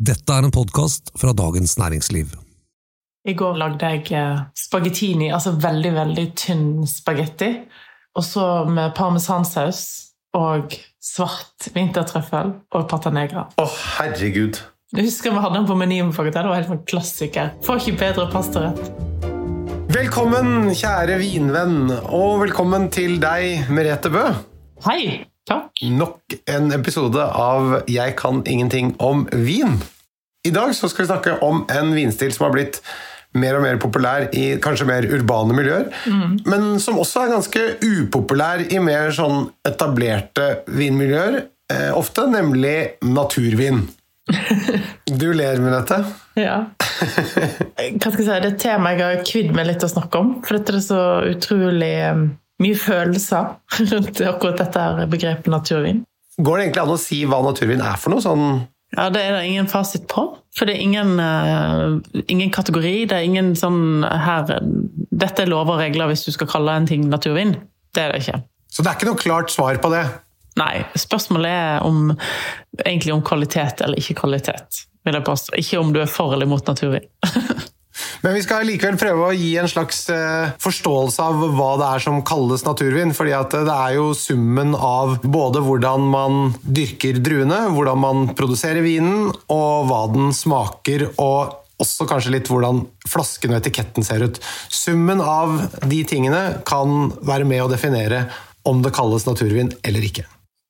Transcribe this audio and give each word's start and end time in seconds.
Dette 0.00 0.32
er 0.32 0.46
en 0.46 0.52
podkast 0.54 1.10
fra 1.20 1.34
Dagens 1.36 1.74
Næringsliv. 1.76 2.30
I 3.28 3.34
går 3.36 3.58
lagde 3.60 3.84
jeg 3.84 4.06
eh, 4.16 4.38
spagettini, 4.56 5.26
altså 5.28 5.52
veldig, 5.60 5.90
veldig 5.92 6.24
tynn 6.40 6.86
spagetti. 6.88 7.50
Og 8.16 8.24
så 8.24 8.46
med 8.64 8.94
parmesansaus 8.96 9.82
og 10.32 10.72
svart 11.04 11.68
vintertrøffel 11.74 12.54
og 12.72 12.86
pata 12.88 13.12
negra. 13.12 13.44
Å, 13.60 13.66
herregud. 13.98 14.62
Jeg 14.96 15.04
husker 15.04 15.36
vi 15.36 15.42
hadde 15.44 15.58
den 15.58 15.68
på 15.68 15.76
menyen. 15.76 16.14
på 16.16 16.24
Det 16.24 16.32
var 16.48 16.56
helt 16.56 16.72
en 16.72 16.80
klassiker. 16.88 17.52
Får 17.66 17.84
ikke 17.84 18.00
bedre 18.00 18.30
pastarett. 18.32 18.80
Velkommen, 19.92 20.70
kjære 20.80 21.20
vinvenn, 21.20 21.90
og 22.08 22.40
velkommen 22.46 22.88
til 22.88 23.20
deg, 23.20 23.68
Merete 23.68 24.08
Bø. 24.08 24.30
Hei! 24.86 25.29
Takk. 25.50 25.82
Nok 25.82 26.36
en 26.46 26.70
episode 26.76 27.22
av 27.26 27.80
Jeg 27.90 28.14
kan 28.18 28.44
ingenting 28.46 28.92
om 29.02 29.24
vin. 29.32 29.80
I 30.46 30.52
dag 30.54 30.70
så 30.76 30.88
skal 30.88 31.04
vi 31.04 31.10
snakke 31.10 31.38
om 31.44 31.64
en 31.68 31.94
vinstil 31.96 32.30
som 32.32 32.46
har 32.46 32.54
blitt 32.54 32.78
mer 33.36 33.58
og 33.58 33.64
mer 33.64 33.78
populær 33.82 34.28
i 34.34 34.56
kanskje 34.62 34.86
mer 34.88 35.06
urbane 35.06 35.54
miljøer, 35.54 35.90
men 36.50 36.80
som 36.82 36.98
også 36.98 37.24
er 37.24 37.32
ganske 37.36 37.60
upopulær 37.86 38.64
i 38.66 38.80
mer 38.82 39.12
sånn 39.14 39.44
etablerte 39.68 40.48
vinmiljøer, 40.66 41.36
eh, 41.70 41.90
ofte, 41.94 42.26
nemlig 42.30 42.76
naturvin. 43.06 43.84
Du 45.10 45.32
ler 45.34 45.58
med 45.58 45.72
dette? 45.74 45.96
Ja. 46.38 46.58
Hva 48.00 48.10
skal 48.12 48.20
jeg 48.20 48.26
si, 48.26 48.28
Det 48.28 48.34
er 48.36 48.46
et 48.52 48.60
tema 48.62 48.92
jeg 48.94 49.02
har 49.02 49.24
kvidd 49.26 49.54
meg 49.56 49.66
litt 49.66 49.82
å 49.82 49.88
snakke 49.90 50.20
om. 50.20 50.28
For 50.46 50.58
dette 50.58 50.76
er 50.76 50.84
så 50.84 51.00
utrolig 51.32 51.94
eh, 51.98 52.20
mye 52.60 52.76
følelser 52.78 53.54
rundt 53.92 54.20
akkurat 54.26 54.60
dette 54.60 55.08
begrepet 55.10 55.50
naturvin. 55.52 56.04
Går 56.40 56.56
det 56.56 56.66
egentlig 56.66 56.84
an 56.84 56.94
å 56.94 57.00
si 57.00 57.24
hva 57.28 57.40
naturvin 57.44 57.82
er 57.84 57.98
for 58.00 58.14
noe? 58.14 58.24
sånn 58.24 58.44
Ja, 58.96 59.08
Det 59.12 59.22
er 59.22 59.36
det 59.36 59.48
ingen 59.48 59.68
fasit 59.70 60.06
på. 60.10 60.26
For 60.56 60.66
det 60.66 60.76
er 60.76 60.82
ingen, 60.82 61.12
uh, 61.20 62.22
ingen 62.26 62.50
kategori. 62.50 63.06
Det 63.10 63.18
er 63.18 63.26
ingen 63.26 63.52
sånn 63.58 64.02
her 64.02 64.48
Dette 65.10 65.44
er 65.44 65.50
lover 65.50 65.76
og 65.76 65.82
regler 65.84 66.10
hvis 66.10 66.24
du 66.26 66.32
skal 66.34 66.50
kalle 66.50 66.74
en 66.74 66.88
ting 66.88 67.06
naturvin. 67.10 67.54
Det 67.94 68.02
er 68.02 68.14
det 68.14 68.24
ikke. 68.24 68.40
Så 68.70 68.82
det 68.82 68.90
er 68.90 68.98
ikke 68.98 69.10
noe 69.10 69.20
klart 69.20 69.52
svar 69.52 69.78
på 69.82 69.90
det? 69.92 70.04
Nei. 70.58 70.84
Spørsmålet 70.98 71.50
er 71.50 71.86
om, 71.86 72.10
egentlig 72.84 73.14
om 73.14 73.22
kvalitet 73.26 73.82
eller 73.84 74.00
ikke 74.00 74.18
kvalitet. 74.22 74.86
vil 75.04 75.16
jeg 75.16 75.26
påstå. 75.26 75.56
Ikke 75.60 75.80
om 75.80 75.92
du 75.94 76.00
er 76.02 76.10
for 76.10 76.34
eller 76.34 76.48
mot 76.50 76.66
naturvin. 76.66 77.06
Men 78.24 78.36
vi 78.36 78.42
skal 78.44 78.66
likevel 78.68 78.98
prøve 79.00 79.28
å 79.28 79.36
gi 79.36 79.52
en 79.60 79.70
slags 79.70 80.02
eh, 80.12 80.52
forståelse 80.62 81.24
av 81.24 81.44
hva 81.56 81.70
det 81.80 81.88
er 81.88 82.04
som 82.04 82.20
kalles 82.26 82.64
naturvin. 82.66 83.14
fordi 83.16 83.34
at 83.36 83.54
det 83.54 83.76
er 83.76 83.96
jo 83.96 84.10
summen 84.16 84.74
av 84.74 85.18
både 85.22 85.62
hvordan 85.66 86.06
man 86.12 86.38
dyrker 86.62 87.20
druene, 87.22 87.62
hvordan 87.74 88.00
man 88.00 88.28
produserer 88.36 88.84
vinen, 88.84 89.30
og 89.50 89.88
hva 89.90 90.04
den 90.12 90.34
smaker, 90.36 91.08
og 91.20 91.56
også 91.80 92.06
kanskje 92.08 92.34
litt 92.34 92.50
hvordan 92.50 92.82
flasken 93.08 93.54
og 93.54 93.60
etiketten 93.60 94.06
ser 94.06 94.24
ut. 94.26 94.40
Summen 94.68 95.22
av 95.24 95.56
de 95.80 96.02
tingene 96.08 96.60
kan 96.68 97.12
være 97.24 97.48
med 97.48 97.64
å 97.64 97.70
definere 97.72 98.26
om 98.68 98.82
det 98.84 98.92
kalles 98.96 99.24
naturvin 99.28 99.72
eller 99.86 100.04
ikke. 100.04 100.26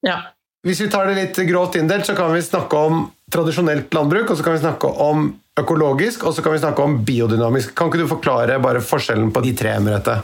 Ja. 0.07 0.21
Hvis 0.67 0.83
vi 0.83 0.91
tar 0.93 1.09
det 1.09 1.17
litt 1.17 1.39
grovt 1.49 1.79
inndelt, 1.81 2.05
så 2.07 2.15
kan 2.17 2.35
vi 2.35 2.43
snakke 2.45 2.77
om 2.77 3.07
tradisjonelt 3.33 3.95
landbruk, 3.97 4.31
og 4.31 4.37
så 4.37 4.45
kan 4.45 4.59
vi 4.59 4.65
snakke 4.65 4.91
om 5.01 5.31
økologisk, 5.63 6.27
og 6.27 6.35
så 6.35 6.45
kan 6.45 6.57
vi 6.57 6.63
snakke 6.63 6.85
om 6.85 7.01
biodynamisk. 7.07 7.75
Kan 7.77 7.91
ikke 7.91 8.03
du 8.03 8.11
forklare 8.11 8.61
bare 8.63 8.85
forskjellen 8.85 9.33
på 9.35 9.43
de 9.45 9.57
tre, 9.57 9.79
Merete? 9.83 10.21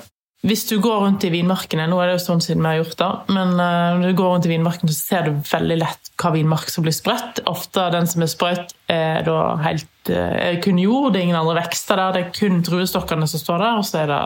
Hvis 0.46 0.66
du 0.68 0.76
går 0.78 1.00
rundt 1.00 1.24
i 1.26 1.30
vinmarkene, 1.32 1.88
nå 1.90 1.96
er 1.98 2.10
det 2.10 2.18
jo 2.18 2.24
sånn 2.26 2.42
siden 2.44 2.60
vi 2.62 2.68
har 2.68 2.76
gjort 2.82 2.98
det, 3.00 3.08
men 3.34 3.54
uh, 3.56 3.96
når 3.98 4.12
du 4.12 4.18
går 4.18 4.28
rundt 4.34 4.46
i 4.46 4.50
vinmarkene, 4.52 4.92
så 4.92 5.00
ser 5.00 5.24
du 5.26 5.40
veldig 5.48 5.78
lett 5.80 6.10
hva 6.20 6.30
vinmark 6.34 6.68
som 6.70 6.84
blir 6.84 6.94
sprøtt. 6.94 7.40
Ofte 7.50 7.88
den 7.94 8.06
som 8.10 8.22
er 8.22 8.30
sprøtt, 8.30 8.74
er 8.92 9.24
da 9.26 9.38
helt 9.64 10.12
uh, 10.12 10.36
er 10.36 10.60
kun 10.62 10.78
jord, 10.78 11.14
det 11.14 11.22
er 11.22 11.28
ingen 11.30 11.40
andre 11.40 11.56
vekster 11.62 11.98
der, 11.98 12.14
det 12.14 12.22
er 12.22 12.36
kun 12.36 12.60
druestokkene 12.68 13.26
som 13.32 13.42
står 13.42 13.64
der, 13.64 13.80
og 13.80 13.88
så 13.88 14.04
er 14.04 14.12
det 14.12 14.20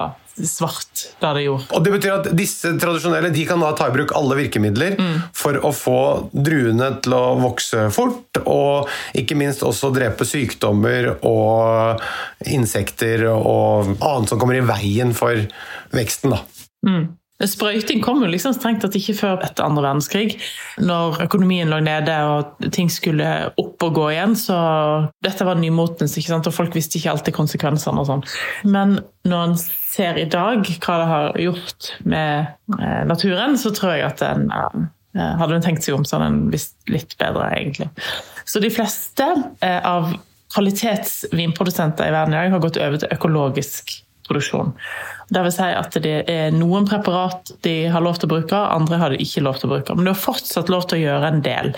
svart 0.48 1.04
Det 1.20 1.32
det 1.36 1.44
jord. 1.44 1.66
Og 1.74 1.84
det 1.84 1.92
betyr 1.94 2.14
at 2.16 2.28
disse 2.36 2.72
tradisjonelle 2.80 3.32
de 3.34 3.44
kan 3.48 3.62
da 3.62 3.72
ta 3.76 3.88
i 3.90 3.94
bruk 3.94 4.14
alle 4.16 4.38
virkemidler 4.38 4.96
for 5.36 5.58
å 5.66 5.72
få 5.74 6.00
druene 6.32 6.92
til 7.04 7.16
å 7.16 7.24
vokse 7.40 7.86
fort, 7.94 8.40
og 8.44 8.90
ikke 9.18 9.38
minst 9.38 9.64
også 9.66 9.92
drepe 9.94 10.26
sykdommer 10.28 11.12
og 11.26 12.02
insekter 12.50 13.26
og 13.32 13.96
annet 13.96 14.32
som 14.32 14.40
kommer 14.40 14.58
i 14.58 14.66
veien 14.66 15.14
for 15.16 15.46
veksten. 15.96 16.36
da. 16.36 16.44
Mm. 16.86 17.08
Sprøyting 17.40 18.02
kom 18.04 18.20
jo 18.20 18.28
liksom 18.28 18.52
strengt 18.52 18.82
tatt 18.84 18.96
ikke 18.98 19.14
før 19.16 19.44
etter 19.46 19.64
andre 19.64 19.84
verdenskrig. 19.86 20.36
Når 20.82 21.22
økonomien 21.24 21.70
lå 21.72 21.78
nede 21.84 22.16
og 22.28 22.68
ting 22.74 22.90
skulle 22.92 23.30
opp 23.60 23.86
og 23.86 23.96
gå 23.96 24.06
igjen, 24.12 24.36
så 24.36 24.58
dette 25.24 25.46
var 25.48 25.60
nymotens, 25.60 26.18
ikke 26.20 26.34
sant? 26.34 26.50
og 26.50 26.56
folk 26.56 26.76
visste 26.76 27.00
ikke 27.00 27.14
alltid 27.14 27.36
konsekvensene 27.36 28.02
og 28.02 28.10
sånn. 28.10 28.24
Men 28.68 28.98
når 29.28 29.46
en 29.46 29.58
ser 29.60 30.20
i 30.20 30.28
dag 30.30 30.68
hva 30.68 30.96
det 31.00 31.10
har 31.14 31.42
gjort 31.46 31.92
med 32.04 32.50
eh, 32.78 33.02
naturen, 33.08 33.56
så 33.60 33.72
tror 33.76 33.96
jeg 33.96 34.08
at 34.10 34.24
en 34.26 34.48
eh, 34.52 35.34
hadde 35.40 35.56
en 35.56 35.64
tenkt 35.64 35.86
seg 35.86 35.96
om, 35.96 36.04
så 36.04 36.18
hadde 36.18 36.32
en 36.34 36.42
visst 36.52 36.76
litt 36.92 37.16
bedre, 37.20 37.48
egentlig. 37.56 37.88
Så 38.44 38.60
de 38.60 38.72
fleste 38.74 39.26
eh, 39.64 39.80
av 39.80 40.12
kvalitetsvinprodusenter 40.54 42.10
i 42.10 42.14
verden 42.14 42.34
i 42.34 42.40
dag 42.40 42.54
har 42.56 42.62
gått 42.62 42.80
over 42.82 43.00
til 43.00 43.12
økologisk 43.14 44.00
produksjon. 44.30 44.72
Det 45.30 45.42
vil 45.44 45.54
si 45.54 45.66
at 45.78 45.98
det 46.02 46.14
er 46.30 46.54
noen 46.54 46.86
preparat 46.88 47.52
de 47.66 47.74
har 47.92 48.02
lov 48.02 48.18
til 48.18 48.26
å 48.26 48.32
bruke, 48.32 48.62
andre 48.78 48.98
har 48.98 49.14
de 49.14 49.20
ikke 49.22 49.44
lov 49.46 49.60
til 49.60 49.68
å 49.68 49.74
bruke. 49.74 49.94
Men 49.94 50.08
du 50.08 50.12
har 50.12 50.18
fortsatt 50.18 50.72
lov 50.72 50.88
til 50.90 50.98
å 50.98 51.04
gjøre 51.04 51.28
en 51.30 51.44
del. 51.44 51.70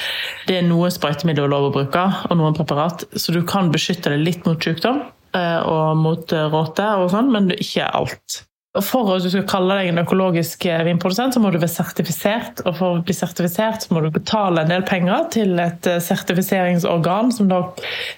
Det 0.49 0.61
er 0.61 0.69
noe 0.69 0.93
sprøytemidler 0.93 1.51
lov 1.53 1.69
å 1.69 1.75
bruke, 1.75 2.07
og 2.29 2.39
noen 2.39 2.57
preparat, 2.57 3.05
så 3.13 3.35
du 3.35 3.43
kan 3.49 3.73
beskytte 3.75 4.13
deg 4.15 4.25
litt 4.25 4.49
mot 4.49 4.57
sykdom 4.57 5.03
eh, 5.37 5.61
og 5.69 6.01
mot 6.01 6.33
eh, 6.33 6.49
råte, 6.53 6.89
og 7.03 7.13
sånn, 7.13 7.29
men 7.35 7.53
ikke 7.59 7.91
alt. 7.93 8.43
For 8.81 9.11
at 9.13 9.21
du 9.21 9.29
skal 9.29 9.45
kalle 9.51 9.75
deg 9.77 9.91
en 9.91 10.01
økologisk 10.01 10.65
eh, 10.71 10.81
vinprodusent, 10.89 11.37
så 11.37 11.43
må 11.45 11.51
du 11.53 11.59
være 11.61 11.75
sertifisert. 11.75 12.65
Og 12.65 12.79
for 12.79 12.97
å 12.97 13.03
bli 13.05 13.17
sertifisert 13.17 13.85
så 13.85 13.93
må 13.93 14.01
du 14.01 14.09
betale 14.15 14.65
en 14.65 14.73
del 14.73 14.87
penger 14.89 15.29
til 15.35 15.61
et 15.61 15.93
sertifiseringsorgan, 16.09 17.35
som 17.37 17.53
da 17.53 17.67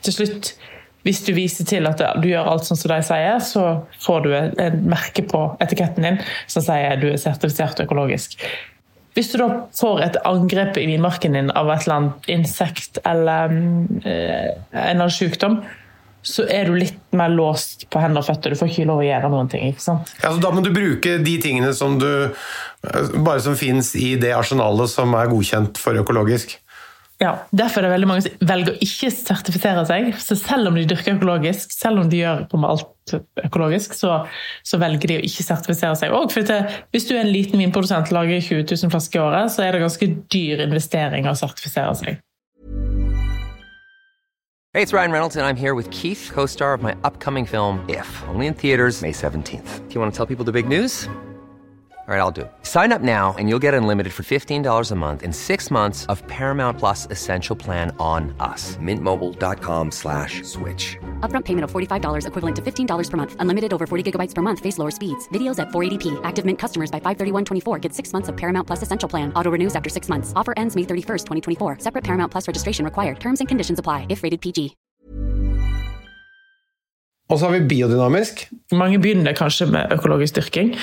til 0.06 0.15
slutt 0.15 0.55
hvis 1.04 1.20
du 1.26 1.34
viser 1.37 1.69
til 1.69 1.87
at 1.88 2.00
du 2.20 2.28
gjør 2.31 2.48
alt 2.54 2.66
sånn 2.66 2.81
som 2.81 2.94
de 2.94 3.00
sier, 3.04 3.41
så 3.44 3.65
får 4.00 4.25
du 4.25 4.31
et 4.34 4.78
merke 4.81 5.25
på 5.28 5.42
etiketten 5.65 6.06
din 6.06 6.20
som 6.50 6.65
sier 6.65 6.97
du 7.00 7.10
er 7.12 7.20
sertifisert 7.20 7.84
økologisk. 7.84 8.38
Hvis 9.15 9.31
du 9.31 9.38
da 9.38 9.48
får 9.76 10.00
et 10.09 10.16
angrep 10.26 10.78
i 10.81 10.88
vinmarken 10.91 11.37
din 11.37 11.53
av 11.54 11.69
et 11.70 11.84
eller 11.84 12.00
annet 12.00 12.28
insekt 12.34 12.98
eller 13.06 13.53
eh, 13.53 14.50
en 14.56 14.81
eller 14.81 15.04
annen 15.04 15.15
sykdom, 15.15 15.60
så 16.25 16.47
er 16.48 16.66
du 16.66 16.78
litt 16.81 16.97
mer 17.12 17.28
låst 17.31 17.84
på 17.92 18.00
hender 18.00 18.25
og 18.25 18.26
føtter. 18.31 18.54
Du 18.54 18.59
får 18.59 18.72
ikke 18.72 18.88
lov 18.88 19.03
å 19.03 19.06
gjøre 19.06 19.31
noen 19.31 19.50
ting. 19.53 19.69
ikke 19.69 19.84
sant? 19.84 20.15
Ja, 20.22 20.32
så 20.32 20.41
Da 20.41 20.50
må 20.56 20.65
du 20.65 20.72
bruke 20.72 21.19
de 21.21 21.34
tingene 21.42 21.75
som 21.76 21.98
du 22.00 22.09
bare 23.15 23.41
som 23.44 23.56
fins 23.60 23.92
i 23.97 24.15
det 24.21 24.32
arsenalet 24.36 24.91
som 24.91 25.12
er 25.16 25.31
godkjent 25.31 25.81
for 25.81 26.00
økologisk. 26.00 26.56
Ja, 27.24 27.38
Derfor 27.56 27.80
er 27.80 27.88
det 27.88 27.94
veldig 27.94 28.08
mange 28.08 28.24
som 28.26 28.34
velger 28.44 28.74
å 28.74 28.80
ikke 28.84 29.08
sertifisere 29.14 29.84
seg. 29.88 30.10
Så 30.20 30.36
selv 30.36 30.68
om 30.68 30.76
de 30.76 30.84
dyrker 30.88 31.16
økologisk, 31.16 31.72
selv 31.72 32.02
om 32.02 32.10
de 32.12 32.20
gjør 32.20 32.44
på 32.50 32.60
med 32.60 32.74
alt 32.74 33.14
økologisk, 33.46 33.94
så, 33.96 34.18
så 34.66 34.80
velger 34.82 35.08
de 35.08 35.18
å 35.20 35.24
ikke 35.24 35.46
sertifisere 35.46 35.96
seg. 35.96 36.12
Og 36.12 36.28
for 36.34 36.44
det, 36.44 36.60
hvis 36.92 37.08
du 37.08 37.14
er 37.14 37.22
en 37.22 37.32
liten 37.32 37.62
vinprodusent 37.62 38.12
og 38.12 38.18
lager 38.18 38.44
20 38.44 38.66
000 38.68 38.92
flasker 38.92 39.20
i 39.20 39.24
året, 39.24 39.54
så 39.54 39.64
er 39.64 39.72
det 39.72 39.82
ganske 39.86 40.10
dyr 40.34 40.66
investering 40.66 41.28
å 41.30 41.36
sertifisere 41.38 41.96
seg. 42.02 42.20
Hey, 44.74 44.82
it's 44.82 44.92
Ryan 44.92 45.12
Reynolds, 45.12 45.36
and 45.36 45.46
I'm 45.46 45.56
here 45.56 45.76
with 45.76 45.88
Keith, 45.91 46.32
co 46.34 46.46
star 46.46 46.74
of 46.74 46.82
my 46.82 46.96
upcoming 47.04 47.46
film, 47.46 47.84
If, 47.88 48.10
only 48.28 48.48
in 48.48 48.54
theaters, 48.54 49.02
May 49.02 49.12
17th. 49.12 49.88
Do 49.88 49.94
you 49.94 50.00
want 50.00 50.12
to 50.12 50.16
tell 50.16 50.26
people 50.26 50.44
the 50.44 50.52
big 50.52 50.68
news? 50.68 51.08
All 52.06 52.15
right, 52.15 52.20
I'll 52.20 52.31
do 52.31 52.42
it. 52.42 52.53
Sign 52.65 52.92
up 52.92 53.00
now 53.00 53.34
and 53.38 53.48
you'll 53.48 53.62
get 53.62 53.72
unlimited 53.72 54.12
for 54.12 54.25
$15 54.25 54.91
a 54.91 54.94
month 54.94 55.22
and 55.22 55.34
six 55.34 55.70
months 55.70 56.04
of 56.12 56.22
Paramount 56.26 56.78
Plus 56.78 57.09
Essential 57.10 57.56
Plan 57.56 57.97
on 57.98 58.37
us. 58.41 58.76
Mintmobile.com 58.76 59.91
slash 59.91 60.42
switch. 60.42 60.98
Upfront 61.21 61.47
payment 61.47 61.65
of 61.65 61.72
$45 61.72 62.27
equivalent 62.27 62.56
to 62.56 62.60
$15 62.62 63.10
per 63.10 63.16
month. 63.16 63.36
Unlimited 63.39 63.72
over 63.72 63.86
40 63.86 64.12
gigabytes 64.12 64.34
per 64.34 64.42
month. 64.42 64.60
Face 64.60 64.77
lower 64.77 64.91
speeds. 64.91 65.27
Videos 65.30 65.59
at 65.59 65.68
480p. 65.68 66.21
Active 66.24 66.45
Mint 66.45 66.59
customers 66.59 66.91
by 66.91 67.01
531.24 67.01 67.80
get 67.80 67.95
six 67.95 68.12
months 68.12 68.28
of 68.28 68.36
Paramount 68.36 68.66
Plus 68.66 68.83
Essential 68.83 69.09
Plan. 69.09 69.33
Auto 69.34 69.51
renews 69.51 69.74
after 69.74 69.89
six 69.89 70.10
months. 70.10 70.34
Offer 70.36 70.53
ends 70.59 70.77
May 70.77 70.83
31st, 70.83 71.24
2024. 71.24 71.78
Separate 71.78 72.04
Paramount 72.04 72.30
Plus 72.30 72.47
registration 72.47 72.84
required. 72.84 73.18
Terms 73.18 73.41
and 73.41 73.48
conditions 73.48 73.78
apply 73.78 74.04
if 74.10 74.22
rated 74.22 74.42
PG. 74.42 74.77
Og 77.28 77.39
så 77.39 77.47
har 77.48 77.53
vi 77.53 77.65
biodynamisk. 77.68 78.51
Mange 78.72 78.98
begynner 79.01 79.33
kanskje 79.33 79.66
med 79.66 79.92
økologisk 79.97 80.36
dyrking. 80.36 80.74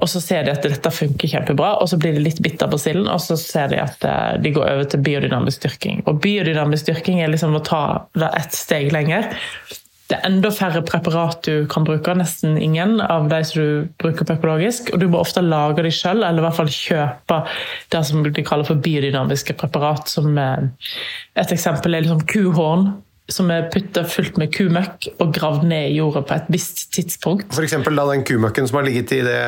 Og 0.00 0.08
så 0.08 0.22
ser 0.22 0.46
de 0.46 0.54
at 0.54 0.64
dette 0.64 0.92
funker 0.94 1.28
kjempebra, 1.30 1.74
og 1.80 1.90
så 1.90 1.98
blir 2.00 2.16
de 2.16 2.24
litt 2.24 2.40
bitter 2.44 2.70
på 2.70 2.78
silden, 2.80 3.08
og 3.10 3.20
så 3.24 3.36
ser 3.40 3.72
de 3.72 3.82
at 3.82 4.06
eh, 4.06 4.38
de 4.40 4.54
går 4.56 4.66
over 4.66 4.88
til 4.88 5.04
biodynamisk 5.04 5.60
styrking. 5.60 6.00
Og 6.08 6.22
biodynamisk 6.24 6.86
styrking 6.86 7.20
er 7.20 7.32
liksom 7.32 7.56
å 7.56 7.62
ta 7.66 7.84
det 8.18 8.32
ett 8.40 8.56
steg 8.56 8.90
lenger. 8.94 9.28
Det 10.10 10.16
er 10.18 10.26
enda 10.26 10.50
færre 10.50 10.80
preparat 10.82 11.44
du 11.46 11.68
kan 11.70 11.84
bruke, 11.86 12.14
nesten 12.18 12.56
ingen 12.58 12.96
av 13.04 13.28
de 13.30 13.42
som 13.46 13.60
du 13.60 13.92
bruker 14.02 14.26
på 14.26 14.34
økologisk. 14.40 14.90
Og 14.94 15.02
du 15.02 15.06
må 15.12 15.20
ofte 15.22 15.44
lage 15.44 15.84
de 15.86 15.92
sjøl, 15.94 16.24
eller 16.24 16.42
i 16.42 16.46
hvert 16.48 16.58
fall 16.58 16.72
kjøpe 16.74 17.42
det 17.94 18.00
som 18.08 18.24
de 18.26 18.46
kaller 18.46 18.66
for 18.66 18.80
biodynamiske 18.82 19.54
preparat. 19.60 20.10
Som 20.10 20.34
et 20.40 21.54
eksempel 21.54 21.94
er 21.94 22.08
liksom 22.08 22.24
kuhorn, 22.26 22.88
som 23.30 23.50
er 23.54 23.68
putta 23.70 24.02
fullt 24.08 24.40
med 24.40 24.50
kumøkk 24.54 25.12
og 25.20 25.30
gravd 25.36 25.68
ned 25.70 25.92
i 25.92 26.00
jorda 26.00 26.24
på 26.26 26.40
et 26.40 26.48
visst 26.50 26.88
tidspunkt. 26.96 27.52
For 27.54 27.62
eksempel 27.62 27.94
da 27.94 28.08
den 28.10 28.26
kumøkken 28.26 28.66
som 28.66 28.80
har 28.80 28.88
ligget 28.88 29.14
i 29.14 29.22
det 29.26 29.42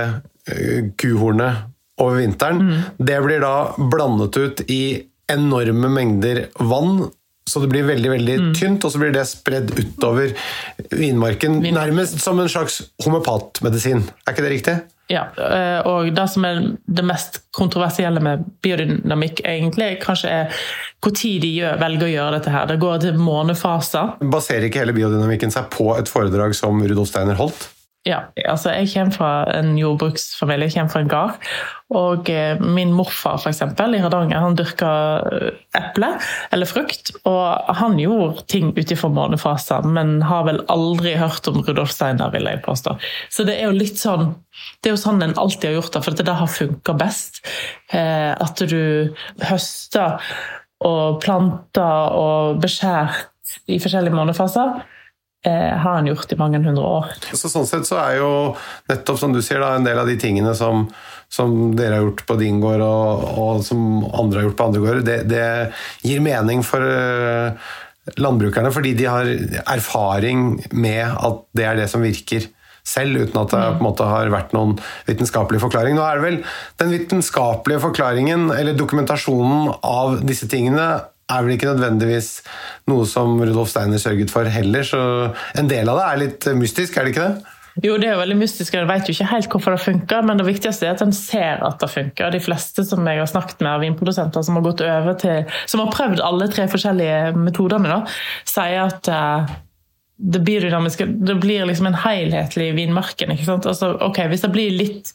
kuhornet 0.99 1.69
over 2.03 2.19
vinteren, 2.19 2.62
mm. 2.67 2.79
det 2.99 3.19
blir 3.23 3.43
da 3.44 3.56
blandet 3.79 4.37
ut 4.37 4.62
i 4.73 4.83
enorme 5.31 5.91
mengder 5.93 6.47
vann 6.59 7.05
så 7.50 7.61
det 7.61 7.69
blir 7.73 7.83
veldig 7.83 8.11
veldig 8.11 8.35
mm. 8.39 8.55
tynt, 8.55 8.85
og 8.87 8.93
så 8.94 9.00
blir 9.03 9.12
det 9.15 9.25
spredd 9.27 9.73
utover 9.75 10.31
vinmarken. 10.94 11.59
Vin. 11.65 11.75
Nærmest 11.75 12.21
som 12.23 12.39
en 12.41 12.50
slags 12.50 12.81
homopatmedisin. 13.05 14.05
Er 14.23 14.35
ikke 14.35 14.44
det 14.47 14.53
riktig? 14.53 14.77
Ja, 15.11 15.25
eh, 15.35 15.81
og 15.91 16.12
det 16.15 16.29
som 16.31 16.47
er 16.47 16.61
det 16.87 17.05
mest 17.05 17.41
kontroversielle 17.53 18.23
med 18.23 18.47
biodynamikk, 18.65 19.43
egentlig, 19.45 19.91
kanskje 20.05 20.31
er 20.31 20.62
hvor 21.03 21.12
tid 21.19 21.43
de 21.43 21.50
gjør, 21.59 21.81
velger 21.83 22.06
å 22.06 22.12
gjøre 22.12 22.38
dette 22.38 22.55
her. 22.55 22.71
Det 22.71 22.79
går 22.81 23.03
til 23.03 23.21
månefaser. 23.21 24.17
Baserer 24.33 24.71
ikke 24.71 24.85
hele 24.85 24.97
biodynamikken 24.97 25.53
seg 25.53 25.67
på 25.75 25.91
et 25.99 26.09
foredrag 26.09 26.55
som 26.56 26.79
Rudolf 26.79 27.11
Steiner 27.11 27.37
holdt? 27.43 27.67
Ja, 28.02 28.25
altså 28.50 28.72
jeg 28.75 28.88
kommer 28.90 29.14
fra 29.14 29.28
en 29.54 29.76
jordbruksfamilie, 29.78 30.66
jeg 30.66 30.75
kommer 30.75 30.90
fra 30.90 31.00
en 31.04 31.10
gard. 31.10 31.50
Og 31.94 32.31
eh, 32.32 32.58
min 32.58 32.90
morfar 32.96 33.37
for 33.38 33.52
eksempel, 33.52 33.94
i 33.94 34.00
Hardanger 34.02 34.43
han 34.43 34.56
dyrka 34.58 34.88
eh, 35.28 35.60
eple 35.78 36.08
eller 36.50 36.66
frukt. 36.66 37.12
Og 37.31 37.76
han 37.78 37.94
gjorde 38.02 38.43
ting 38.50 38.72
ut 38.75 38.90
ifra 38.90 39.10
månefaser, 39.12 39.87
men 39.87 40.16
har 40.26 40.49
vel 40.49 40.58
aldri 40.72 41.14
hørt 41.20 41.46
om 41.46 41.60
Rudolf 41.62 41.94
Steiner, 41.94 42.32
vil 42.34 42.49
jeg 42.50 42.64
påstå. 42.66 42.96
Så 43.31 43.46
det 43.46 43.60
er 43.60 43.70
jo 43.70 43.78
litt 43.78 44.00
sånn 44.02 44.32
det 44.82 44.90
er 44.90 44.96
jo 44.96 45.00
sånn 45.00 45.22
en 45.25 45.38
alltid 45.40 45.70
har 45.70 45.78
gjort 45.78 45.94
det, 45.94 46.02
for 46.04 46.19
det 46.19 46.34
har 46.40 46.50
funka 46.50 46.96
best. 46.99 47.38
Eh, 47.94 48.32
at 48.34 48.64
du 48.66 49.14
høster 49.46 50.19
og 50.82 51.22
planter 51.22 52.19
og 52.19 52.58
beskjærer 52.64 53.28
i 53.70 53.78
forskjellige 53.82 54.16
månefaser 54.16 54.82
eh, 55.47 55.73
har 55.79 55.99
han 55.99 56.09
gjort 56.11 56.33
i 56.33 56.39
mange 56.41 56.61
hundre 56.62 56.85
år. 56.99 57.12
Så 57.35 57.50
sånn 57.53 57.69
sett 57.69 57.89
så 57.89 57.99
er 58.03 58.21
jo 58.21 58.31
nettopp 58.91 59.21
som 59.21 59.35
du 59.35 59.43
sier 59.43 59.62
da, 59.62 59.75
en 59.77 59.87
del 59.87 60.00
av 60.00 60.11
de 60.11 60.17
tingene 60.21 60.55
som, 60.59 60.87
som 61.33 61.73
dere 61.79 61.99
har 61.99 62.06
gjort 62.06 62.25
på 62.29 62.39
din 62.41 62.62
gård, 62.62 62.85
og, 62.87 63.29
og, 63.43 63.62
som 63.67 64.03
andre 64.09 64.43
har 64.43 64.50
gjort 64.50 64.59
på 64.61 64.69
andre 64.71 64.85
gårder, 64.87 65.05
det, 65.06 65.19
det 65.33 65.47
gir 66.06 66.25
mening 66.25 66.65
for 66.67 66.87
uh, 66.87 67.53
landbrukerne, 68.19 68.73
fordi 68.75 68.97
de 68.99 69.06
har 69.11 69.31
erfaring 69.77 70.59
med 70.75 71.06
at 71.06 71.47
det 71.56 71.69
er 71.69 71.81
det 71.83 71.88
som 71.91 72.05
virker 72.05 72.49
selv, 72.83 73.21
uten 73.23 73.38
at 73.38 73.53
det 73.53 73.61
på 73.77 73.79
en 73.79 73.87
måte 73.87 74.06
har 74.11 74.31
vært 74.33 74.55
noen 74.56 74.75
vitenskapelig 75.06 75.61
forklaring. 75.62 75.95
Nå 75.95 76.03
er 76.03 76.19
det 76.19 76.25
vel 76.27 76.38
Den 76.83 76.91
vitenskapelige 76.91 77.83
forklaringen, 77.85 78.50
eller 78.50 78.75
dokumentasjonen 78.79 79.71
av 79.87 80.19
disse 80.27 80.49
tingene, 80.50 80.88
er 81.31 81.47
vel 81.47 81.55
ikke 81.57 81.71
nødvendigvis 81.71 82.31
noe 82.91 83.07
som 83.09 83.39
Rudolf 83.41 83.71
Steiner 83.73 84.01
sørget 84.03 84.33
for 84.33 84.49
heller, 84.51 84.87
så 84.87 85.03
en 85.59 85.71
del 85.71 85.89
av 85.89 86.01
det 86.01 86.07
er 86.07 86.23
litt 86.27 86.49
mystisk, 86.59 86.97
er 86.97 87.07
det 87.07 87.15
ikke 87.15 87.29
det? 87.29 87.59
Jo, 87.81 87.95
det 87.97 88.11
er 88.11 88.19
veldig 88.21 88.37
mystisk, 88.37 88.75
og 88.75 88.83
jeg 88.83 88.89
vet 88.91 89.09
jo 89.09 89.15
ikke 89.15 89.31
helt 89.31 89.55
hvorfor 89.55 89.73
det 89.73 89.81
funker, 89.81 90.25
men 90.29 90.37
det 90.37 90.45
viktigste 90.45 90.85
er 90.85 90.93
at 90.93 91.05
en 91.07 91.15
ser 91.17 91.63
at 91.65 91.81
det 91.81 91.89
funker. 91.89 92.35
De 92.35 92.41
fleste 92.45 92.85
som 92.85 93.07
jeg 93.09 93.23
har 93.23 93.31
snakket 93.31 93.65
med 93.65 93.71
av 93.71 93.81
vinprodusenter 93.81 94.45
som 94.45 94.59
har 94.59 94.67
gått 94.67 94.85
over 94.85 95.17
til 95.21 95.49
Som 95.65 95.81
har 95.81 95.93
prøvd 95.95 96.21
alle 96.21 96.51
tre 96.53 96.67
forskjellige 96.69 97.33
metodene, 97.39 97.89
da, 97.89 98.03
sier 98.45 98.83
at 98.85 99.09
uh, 99.09 99.55
det 100.23 100.43
biodynamiske 100.45 101.07
Det 101.25 101.39
blir 101.41 101.65
liksom 101.67 101.89
en 101.89 101.99
helhetlig 102.05 102.75
vinmarken. 102.77 103.33
ikke 103.33 103.49
sant? 103.49 103.67
Altså, 103.67 103.95
ok, 104.05 104.27
Hvis 104.29 104.45
det 104.45 104.53
blir 104.53 104.77
litt 104.77 105.15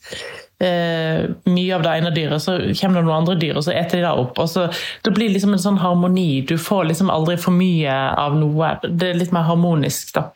eh, 0.63 1.27
mye 1.45 1.75
av 1.75 1.83
det 1.86 1.94
ene 2.00 2.12
dyret, 2.15 2.42
så 2.42 2.57
kommer 2.80 3.00
det 3.00 3.06
noen 3.06 3.19
andre 3.21 3.36
dyr, 3.39 3.57
og 3.59 3.65
så 3.65 3.74
eter 3.75 4.00
de 4.00 4.06
det 4.06 4.13
opp. 4.24 4.39
og 4.42 4.50
så 4.50 4.68
Det 5.04 5.13
blir 5.13 5.30
liksom 5.33 5.54
en 5.54 5.62
sånn 5.62 5.80
harmoni. 5.81 6.42
Du 6.48 6.57
får 6.57 6.89
liksom 6.92 7.12
aldri 7.13 7.38
for 7.42 7.56
mye 7.56 7.94
av 8.18 8.38
noe. 8.38 8.74
Det 8.83 9.12
er 9.12 9.19
litt 9.19 9.33
mer 9.36 9.48
harmonisk, 9.48 10.13
da. 10.18 10.27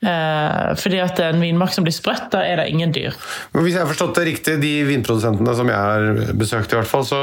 Eh, 0.00 0.74
fordi 0.80 1.00
at 1.02 1.20
en 1.24 1.42
vinmark 1.42 1.74
som 1.74 1.86
blir 1.86 1.96
sprøtt, 1.96 2.30
da 2.32 2.44
er 2.46 2.62
det 2.62 2.68
ingen 2.72 2.94
dyr. 2.94 3.16
Men 3.52 3.66
Hvis 3.66 3.76
jeg 3.76 3.84
har 3.84 3.92
forstått 3.92 4.20
det 4.20 4.26
riktig, 4.30 4.58
de 4.62 4.74
vinprodusentene 4.88 5.56
som 5.56 5.72
jeg 5.72 5.76
har 5.76 6.34
besøkt, 6.34 6.72
i 6.72 6.80
hvert 6.80 6.90
fall, 6.90 7.06
så, 7.06 7.22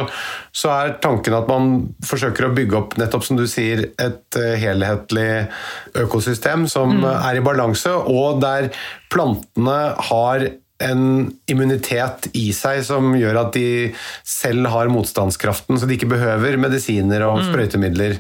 så 0.52 0.74
er 0.78 0.98
tanken 1.04 1.38
at 1.38 1.50
man 1.50 1.96
forsøker 2.06 2.50
å 2.50 2.54
bygge 2.56 2.80
opp, 2.80 2.98
nettopp 3.02 3.26
som 3.26 3.40
du 3.40 3.48
sier, 3.50 3.88
et 3.98 4.40
eh, 4.40 4.58
helhetlig 4.62 5.48
økosystem 6.00 6.68
som 6.70 7.00
mm. 7.00 7.08
er 7.16 7.40
i 7.40 7.46
balanse, 7.46 7.94
og 7.94 8.42
der 8.44 8.70
plantene 9.14 9.80
har 10.10 10.46
en 10.84 11.04
immunitet 11.50 12.30
i 12.38 12.50
seg 12.56 12.84
som 12.88 13.14
gjør 13.18 13.42
at 13.46 13.54
de 13.56 13.68
selv 14.28 14.70
har 14.74 14.92
motstandskraften, 14.92 15.80
så 15.80 15.90
de 15.90 15.98
ikke 15.98 16.12
behøver 16.14 16.60
medisiner 16.62 17.26
og 17.28 17.40
mm. 17.40 17.46
sprøytemidler 17.50 18.18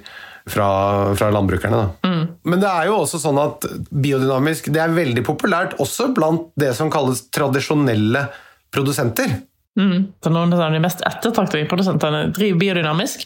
fra, 0.50 0.70
fra 1.16 1.30
landbrukerne. 1.32 1.84
Mm. 2.04 2.24
Men 2.52 2.64
det 2.64 2.70
er 2.70 2.90
jo 2.90 3.00
også 3.04 3.22
sånn 3.22 3.40
at 3.42 3.68
biodynamisk 3.90 4.70
det 4.74 4.82
er 4.84 4.96
veldig 4.96 5.24
populært 5.28 5.78
også 5.84 6.10
blant 6.16 6.50
det 6.60 6.74
som 6.78 6.92
kalles 6.94 7.26
tradisjonelle 7.34 8.28
produsenter. 8.74 9.38
Mm. 9.80 10.14
Så 10.22 10.30
noen 10.30 10.54
av 10.54 10.72
de 10.72 10.80
mest 10.84 11.00
ettertraktede 11.02 11.66
produsentene 11.70 12.28
driver 12.36 12.60
biodynamisk. 12.62 13.24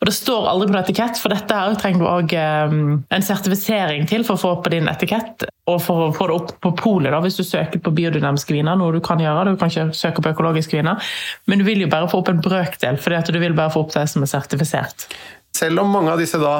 Og 0.00 0.08
det 0.08 0.14
står 0.16 0.48
aldri 0.50 0.72
på 0.72 0.80
etikett, 0.80 1.20
for 1.22 1.30
dette 1.30 1.58
her 1.58 1.76
trenger 1.78 2.02
du 2.02 2.08
òg 2.10 2.34
um, 2.72 2.80
en 3.06 3.26
sertifisering 3.26 4.08
til 4.10 4.26
for 4.26 4.34
å 4.34 4.42
få 4.42 4.50
opp 4.56 4.64
på 4.66 4.74
din 4.74 4.90
etikett. 4.90 5.46
Og 5.70 5.78
for 5.82 6.08
å 6.08 6.10
få 6.14 6.26
det 6.30 6.38
opp 6.40 6.52
på 6.62 6.74
polet, 6.78 7.12
da, 7.14 7.22
hvis 7.22 7.38
du 7.38 7.44
søker 7.46 7.82
på 7.82 7.94
biodynamiske 7.94 8.54
viner, 8.54 8.78
noe 8.78 8.98
du 8.98 9.00
kan 9.04 9.22
gjøre. 9.22 9.46
Du 9.52 9.60
kan 9.60 9.70
ikke 9.70 9.88
søke 9.98 10.24
på 10.24 10.34
økologiske 10.34 10.78
viner, 10.78 11.14
men 11.46 11.62
du 11.62 11.66
vil 11.66 11.86
jo 11.86 11.90
bare 11.92 12.10
få 12.10 12.22
opp 12.22 12.34
en 12.34 12.42
brøkdel, 12.42 12.98
fordi 13.02 13.34
du 13.34 13.42
vil 13.42 13.56
bare 13.56 13.74
få 13.74 13.86
opp 13.86 13.94
det 13.94 14.08
som 14.10 14.26
er 14.26 14.30
sertifisert. 14.30 15.08
Selv 15.56 15.82
om 15.82 15.94
mange 15.94 16.12
av 16.12 16.20
disse 16.20 16.38
da 16.42 16.58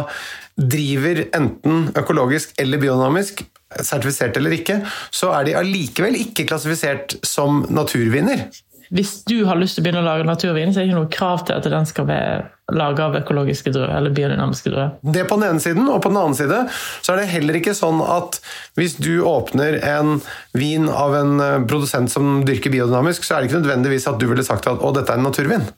driver 0.56 1.26
enten 1.36 1.90
økologisk 1.98 2.54
eller 2.62 2.80
biodynamisk, 2.80 3.42
sertifisert 3.82 4.38
eller 4.38 4.54
ikke, 4.56 4.78
så 5.14 5.32
er 5.36 5.48
de 5.48 5.56
allikevel 5.58 6.16
ikke 6.20 6.46
klassifisert 6.48 7.18
som 7.26 7.64
naturviner 7.74 8.46
hvis 8.94 9.20
du 9.26 9.40
har 9.48 9.58
lyst 9.58 9.78
til 9.78 9.82
å 9.82 9.86
begynne 9.86 10.02
å 10.04 10.06
lage 10.06 10.26
naturvin, 10.28 10.72
så 10.72 10.80
er 10.80 10.86
det 10.86 10.92
ikke 10.92 11.00
noe 11.00 11.14
krav 11.16 11.46
til 11.46 11.56
at 11.56 11.66
den 11.70 11.88
skal 11.88 12.06
være 12.08 12.44
laga 12.74 13.04
av 13.06 13.16
økologiske 13.20 13.70
druer 13.70 13.92
eller 13.94 14.14
biodynamiske 14.14 14.72
druer. 14.72 14.94
Det 15.14 15.22
på 15.30 15.38
den 15.38 15.52
ene 15.52 15.62
siden, 15.62 15.86
og 15.86 16.00
på 16.02 16.10
den 16.10 16.18
annen 16.18 16.34
side 16.38 16.64
så 16.74 17.12
er 17.12 17.20
det 17.20 17.30
heller 17.30 17.58
ikke 17.60 17.76
sånn 17.78 18.00
at 18.02 18.40
hvis 18.78 18.96
du 18.98 19.22
åpner 19.26 19.78
en 19.86 20.16
vin 20.56 20.90
av 20.90 21.14
en 21.14 21.42
eh, 21.42 21.58
produsent 21.70 22.10
som 22.10 22.40
dyrker 22.46 22.74
biodynamisk, 22.74 23.26
så 23.26 23.36
er 23.36 23.44
det 23.44 23.52
ikke 23.52 23.62
nødvendigvis 23.62 24.08
at 24.10 24.18
du 24.18 24.26
ville 24.30 24.46
sagt 24.46 24.66
at 24.70 24.82
å, 24.82 24.94
dette 24.96 25.14
er 25.14 25.22
en 25.22 25.28
naturvin. 25.28 25.68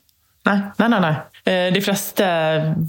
Nei, 0.47 0.57
nei, 0.79 0.87
nei. 0.89 0.99
nei. 1.03 1.13
Eh, 1.45 1.67
de 1.75 1.81
fleste 1.83 2.25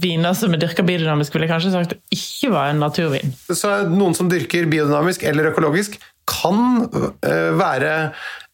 viner 0.01 0.33
som 0.37 0.53
er 0.55 0.63
dyrka 0.63 0.85
biodynamisk, 0.87 1.35
ville 1.37 1.49
kanskje 1.51 1.73
sagt 1.75 1.97
ikke 2.13 2.49
var 2.55 2.71
en 2.71 2.81
naturvin. 2.81 3.35
Så 3.51 3.83
noen 3.91 4.17
som 4.17 4.31
dyrker 4.31 4.69
biodynamisk 4.71 5.27
eller 5.29 5.51
økologisk, 5.51 5.99
kan 6.31 6.87
eh, 7.25 7.51
være 7.57 7.93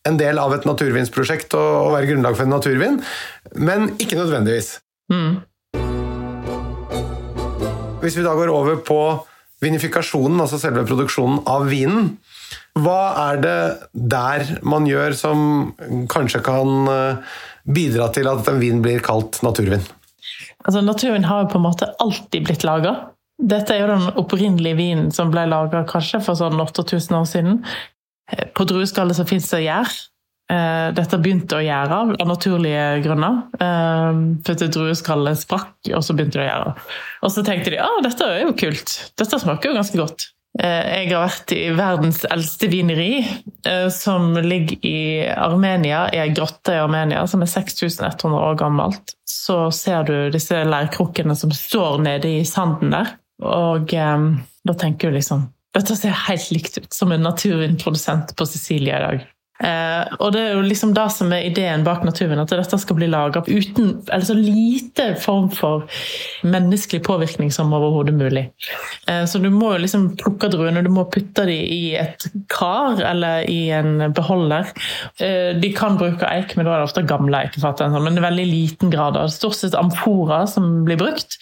en 0.08 0.20
del 0.20 0.40
av 0.42 0.56
et 0.56 0.68
naturvinsprosjekt 0.68 1.56
og, 1.60 1.94
være 1.96 2.12
grunnlag 2.12 2.38
for 2.38 2.48
en 2.48 2.56
naturvin, 2.56 3.00
men 3.56 3.92
ikke 4.00 4.20
nødvendigvis. 4.20 4.78
Mm. 5.12 5.42
Hvis 8.04 8.18
vi 8.18 8.26
da 8.26 8.36
går 8.38 8.52
over 8.54 8.80
på 8.86 9.02
vinifikasjonen, 9.64 10.40
altså 10.44 10.60
selve 10.62 10.86
produksjonen 10.88 11.42
av 11.50 11.66
vinen, 11.72 12.12
hva 12.78 13.02
er 13.32 13.42
det 13.42 13.60
der 13.94 14.46
man 14.68 14.86
gjør 14.88 15.16
som 15.18 15.40
kanskje 16.12 16.44
kan 16.46 16.92
eh, 16.92 17.38
bidra 17.66 18.12
til 18.14 18.30
at 18.30 18.48
en 18.52 18.62
vin 18.62 18.84
blir 18.86 19.02
kalt 19.04 19.42
naturvin? 19.46 19.82
Altså, 20.68 20.84
naturvin 20.84 21.26
har 21.26 21.44
jo 21.44 21.52
på 21.54 21.60
en 21.60 21.66
måte 21.66 21.90
alltid 22.04 22.46
blitt 22.46 22.66
laga. 22.68 22.94
Dette 23.38 23.74
er 23.74 23.84
jo 23.84 23.92
den 23.92 24.08
opprinnelige 24.20 24.78
vinen 24.78 25.12
som 25.14 25.32
ble 25.34 25.46
laga 25.50 25.84
kanskje 25.90 26.22
for 26.26 26.38
sånn 26.38 26.60
8000 26.62 27.18
år 27.18 27.28
siden. 27.30 27.60
På 28.56 28.68
drueskallet 28.68 29.18
så 29.18 29.26
fins 29.28 29.50
det 29.54 29.66
gjær. 29.66 29.92
Eh, 30.48 30.94
dette 30.96 31.18
begynte 31.20 31.58
å 31.58 31.64
gjære 31.64 31.98
av 32.22 32.30
naturlige 32.30 33.02
grunner. 33.04 33.42
Eh, 33.60 34.22
for 34.48 34.72
drueskallet 34.78 35.42
sprakk, 35.42 35.76
og 35.92 36.04
så 36.06 36.16
begynte 36.16 36.40
det 36.40 36.46
å 36.46 36.50
gjære. 36.50 36.74
Og 37.28 37.34
så 37.34 37.44
tenkte 37.44 37.74
de 37.74 37.82
at 37.84 38.06
dette 38.06 38.32
er 38.32 38.46
jo 38.46 38.56
kult, 38.56 38.96
dette 39.20 39.42
smaker 39.44 39.72
jo 39.72 39.78
ganske 39.78 40.00
godt. 40.00 40.30
Eh, 40.58 41.04
jeg 41.04 41.12
har 41.12 41.28
vært 41.28 41.52
i 41.54 41.66
verdens 41.76 42.24
eldste 42.32 42.70
vineri, 42.72 43.12
som 43.92 44.32
ligger 44.40 44.80
i 44.88 45.28
Armenia, 45.28 46.06
i 46.16 46.22
ei 46.24 46.32
grotte 46.32 46.72
i 46.72 46.80
Armenia 46.80 47.26
som 47.28 47.44
er 47.44 47.52
6100 47.52 48.40
år 48.40 48.56
gammelt. 48.58 49.14
Så 49.28 49.68
ser 49.76 50.08
du 50.08 50.32
disse 50.32 50.64
leirkrukkene 50.64 51.36
som 51.36 51.52
står 51.52 52.00
nede 52.06 52.32
i 52.40 52.48
sanden 52.48 52.96
der, 52.96 53.12
og 53.44 53.92
da 53.92 54.78
tenker 54.80 55.12
du 55.12 55.20
liksom 55.20 55.50
dette 55.78 55.98
ser 56.00 56.22
helt 56.28 56.52
likt 56.54 56.78
ut 56.82 56.94
som 56.94 57.12
en 57.14 57.26
naturvinprodusent 57.26 58.36
på 58.38 58.50
Sicilia 58.50 58.98
i 59.00 59.06
dag. 59.08 59.26
Eh, 59.58 60.04
og 60.22 60.36
det 60.36 60.42
er 60.44 60.52
jo 60.54 60.66
liksom 60.68 60.92
det 60.94 61.08
som 61.16 61.32
er 61.34 61.48
ideen 61.48 61.82
bak 61.86 62.04
naturen, 62.06 62.38
at 62.44 62.52
dette 62.54 62.78
skal 62.78 62.98
bli 63.00 63.08
laga 63.10 63.42
uten 63.48 63.96
eller 64.06 64.26
så 64.28 64.36
lite 64.38 65.08
form 65.24 65.48
for 65.50 65.88
menneskelig 66.46 67.02
påvirkning 67.08 67.50
som 67.54 67.74
overhodet 67.74 68.14
mulig. 68.18 68.46
Eh, 69.10 69.24
så 69.26 69.42
du 69.42 69.50
må 69.54 69.74
jo 69.74 69.82
liksom 69.82 70.12
plukke 70.20 70.52
druene, 70.54 70.86
du 70.86 70.92
må 70.94 71.08
putte 71.10 71.48
dem 71.50 71.74
i 71.74 71.96
et 71.98 72.28
kar 72.54 73.02
eller 73.02 73.50
i 73.50 73.72
en 73.74 74.12
beholder. 74.14 74.70
Eh, 75.18 75.58
de 75.58 75.74
kan 75.74 75.98
bruke 75.98 76.30
eik, 76.30 76.54
men 76.54 76.68
da 76.68 76.76
er 76.76 76.84
det 76.84 76.92
ofte 76.92 77.08
gamle 77.10 77.42
eikefat, 77.48 77.82
men 77.98 78.22
i 78.22 78.28
veldig 78.28 78.48
liten 78.52 78.94
grad. 78.94 79.18
Stort 79.34 79.58
sett 79.58 79.78
amfora 79.78 80.44
som 80.50 80.84
blir 80.86 81.02
brukt 81.02 81.40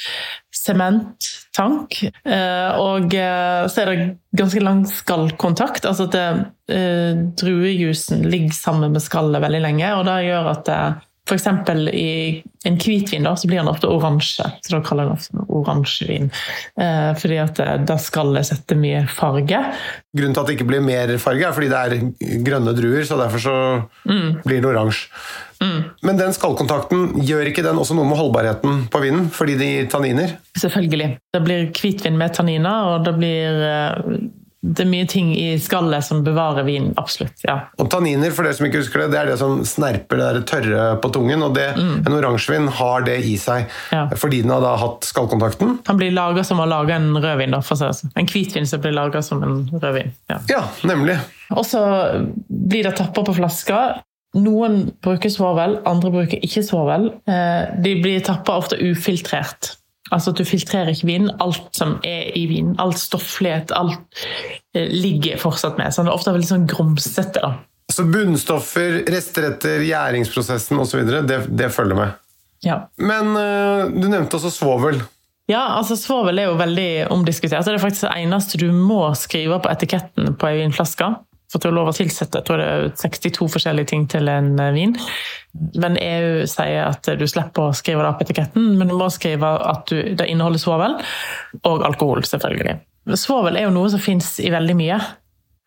sementtank. 0.65 1.99
Eh, 2.25 2.77
og 2.81 3.13
eh, 3.13 3.65
så 3.71 3.83
er 3.83 3.91
det 3.91 4.07
ganske 4.37 4.63
lang 4.63 4.83
skallkontakt. 4.89 5.85
Altså 5.89 6.07
at 6.09 6.17
eh, 6.19 7.11
druejusen 7.37 8.25
ligger 8.29 8.55
sammen 8.57 8.95
med 8.95 9.05
skallet 9.05 9.43
veldig 9.43 9.61
lenge, 9.67 9.91
og 9.97 10.07
det 10.09 10.17
gjør 10.29 10.51
at 10.55 10.65
det, 10.69 10.79
F.eks. 11.25 11.47
i 11.89 12.43
en 12.65 12.75
hvitvin 12.77 13.25
da, 13.25 13.33
så 13.37 13.47
blir 13.49 13.57
den 13.57 13.69
ofte 13.71 13.89
oransje. 13.89 14.45
så 14.61 14.75
Da 14.75 14.81
kaller 14.85 15.07
den 15.07 15.17
ofte 15.17 15.45
oransjevin. 15.49 16.29
Eh, 16.77 17.11
fordi 17.17 17.39
at 17.41 17.57
det, 17.57 17.69
det 17.89 18.45
sette 18.45 18.77
mye 18.77 19.05
farge. 19.09 19.63
Grunnen 20.15 20.35
til 20.35 20.43
at 20.43 20.51
det 20.51 20.57
ikke 20.59 20.69
blir 20.69 20.85
mer 20.85 21.15
farge, 21.21 21.47
er 21.47 21.57
fordi 21.57 21.71
det 21.73 21.81
er 21.81 22.39
grønne 22.45 22.75
druer, 22.77 23.03
så 23.07 23.17
derfor 23.17 23.41
så 23.41 23.57
blir 24.45 24.61
det 24.61 24.69
oransje. 24.69 25.09
Men 26.05 26.17
den 26.19 26.33
skallkontakten, 26.35 27.21
gjør 27.25 27.49
ikke 27.49 27.63
den 27.65 27.79
også 27.79 27.95
noe 27.97 28.07
med 28.09 28.19
holdbarheten 28.19 28.85
på 28.91 29.01
vinen? 29.01 29.29
Fordi 29.33 29.55
det 29.57 29.69
gir 29.71 29.87
tanniner? 29.91 30.35
Selvfølgelig. 30.59 31.15
Det 31.33 31.41
blir 31.45 31.69
hvitvin 31.71 32.19
med 32.19 32.35
tanniner, 32.37 32.91
og 32.93 33.07
det 33.07 33.15
blir 33.17 33.63
eh, 33.65 34.17
det 34.65 34.81
er 34.81 34.89
mye 34.89 35.05
ting 35.07 35.27
i 35.37 35.59
skallet 35.61 36.01
som 36.07 36.23
bevarer 36.25 36.65
vinen. 36.65 36.93
Absolutt. 36.97 37.37
ja. 37.45 37.59
Og 37.77 37.89
tanniner, 37.93 38.31
for 38.33 38.47
dere 38.47 38.57
som 38.57 38.65
ikke 38.65 38.79
husker 38.81 39.03
det, 39.03 39.11
det 39.13 39.19
er 39.19 39.29
det 39.29 39.35
som 39.37 39.59
snerper 39.67 40.17
det 40.17 40.29
der 40.33 40.45
tørre 40.49 40.85
på 41.03 41.11
tungen. 41.13 41.43
Og 41.45 41.53
det, 41.53 41.67
en 41.77 42.15
oransjevin 42.17 42.67
har 42.79 43.05
det 43.05 43.19
i 43.29 43.35
seg 43.37 43.67
Ja. 43.91 44.07
fordi 44.17 44.41
den 44.41 44.49
har 44.55 44.63
da 44.65 44.73
hatt 44.81 45.05
skallkontakten. 45.05 45.77
Han 45.87 45.97
blir 46.01 46.11
laga 46.15 46.43
som 46.43 46.59
å 46.63 46.65
lage 46.65 46.95
en 46.97 47.11
rødvin. 47.13 47.51
Da, 47.53 47.61
for 47.61 47.75
det 47.77 47.91
sånn. 47.99 48.11
En 48.17 48.25
hvitvin 48.31 48.65
som 48.65 48.81
blir 48.81 48.95
laga 48.97 49.21
som 49.21 49.43
en 49.45 49.69
rødvin. 49.69 50.11
Ja. 50.33 50.39
Ja, 50.49 50.63
nemlig. 50.83 51.19
Og 51.53 51.63
så 51.69 51.85
blir 52.49 52.83
det 52.89 52.95
tapper 52.97 53.23
på 53.27 53.35
flasker. 53.37 54.01
Noen 54.35 54.89
bruker 55.05 55.29
svovel, 55.31 55.77
andre 55.87 56.09
bruker 56.11 56.41
ikke 56.43 56.63
svovel. 56.65 57.05
Eh, 57.29 57.69
De 57.85 57.93
blir 58.01 58.19
tappa 58.25 58.57
ofte 58.59 58.75
ufiltrert. 58.81 59.75
Altså 60.13 60.33
at 60.33 60.39
du 60.39 60.45
filtrerer 60.45 60.91
ikke 60.93 61.09
vinen. 61.09 61.31
Alt 61.41 61.71
som 61.77 61.97
er 62.05 62.29
i 62.37 62.45
vinen, 62.49 62.75
alt 62.81 62.99
stofflighet, 63.01 63.73
alt 63.73 64.19
eh, 64.75 64.91
ligger 64.91 65.39
fortsatt 65.41 65.79
med. 65.81 65.93
Så 65.93 66.03
den 66.03 66.11
er 66.11 66.17
ofte 66.17 66.35
veldig 66.35 66.51
sånn 66.51 66.67
grumsete. 66.69 67.41
da. 67.41 67.55
Så 67.93 68.05
bunnstoffer, 68.09 69.03
rester 69.13 69.49
etter 69.51 69.83
gjæringsprosessen 69.85 70.79
osv., 70.81 71.03
det, 71.25 71.41
det 71.49 71.71
følger 71.73 71.99
med. 71.99 72.21
Ja. 72.65 72.79
Men 72.97 73.35
eh, 73.37 73.91
du 73.93 74.07
nevnte 74.09 74.39
også 74.39 74.53
svovel. 74.53 75.01
Ja, 75.45 75.77
altså 75.77 75.93
Svovel 75.93 76.41
er 76.41 76.47
jo 76.49 76.57
veldig 76.57 76.89
omdiskutert. 77.13 77.65
Det 77.67 77.75
er 77.75 77.81
faktisk 77.81 78.07
det 78.07 78.15
eneste 78.23 78.57
du 78.57 78.71
må 78.73 79.03
skrive 79.17 79.59
på 79.61 79.69
etiketten 79.69 80.33
på 80.41 80.49
ei 80.49 80.63
vinflaske. 80.63 81.11
Har 81.53 81.71
lov 81.71 81.91
å 81.91 81.95
tilsette 81.95 82.41
jeg 82.41 82.47
tror 82.47 82.59
det 82.59 82.65
er 82.67 82.87
62 82.99 83.47
forskjellige 83.53 83.91
ting 83.93 84.07
til 84.11 84.27
en 84.31 84.55
eh, 84.59 84.73
vin. 84.75 84.95
Men 85.79 85.99
EU 86.01 86.45
sier 86.49 86.89
at 86.89 87.07
du 87.19 87.25
slipper 87.29 87.69
å 87.69 87.75
skrive 87.77 88.03
det 88.03 88.09
opp 88.09 88.23
etiketten, 88.25 88.73
men 88.79 88.91
du 88.91 88.95
må 88.97 89.07
skrive 89.13 89.53
at 89.63 89.85
du, 89.91 90.01
det 90.17 90.27
inneholder 90.31 90.61
svovel. 90.61 90.97
Og 91.63 91.85
alkohol, 91.87 92.25
selvfølgelig. 92.27 92.79
Svovel 93.15 93.59
er 93.59 93.67
jo 93.67 93.75
noe 93.75 93.91
som 93.93 94.01
fins 94.01 94.35
i 94.43 94.51
veldig 94.53 94.75
mye. 94.77 94.99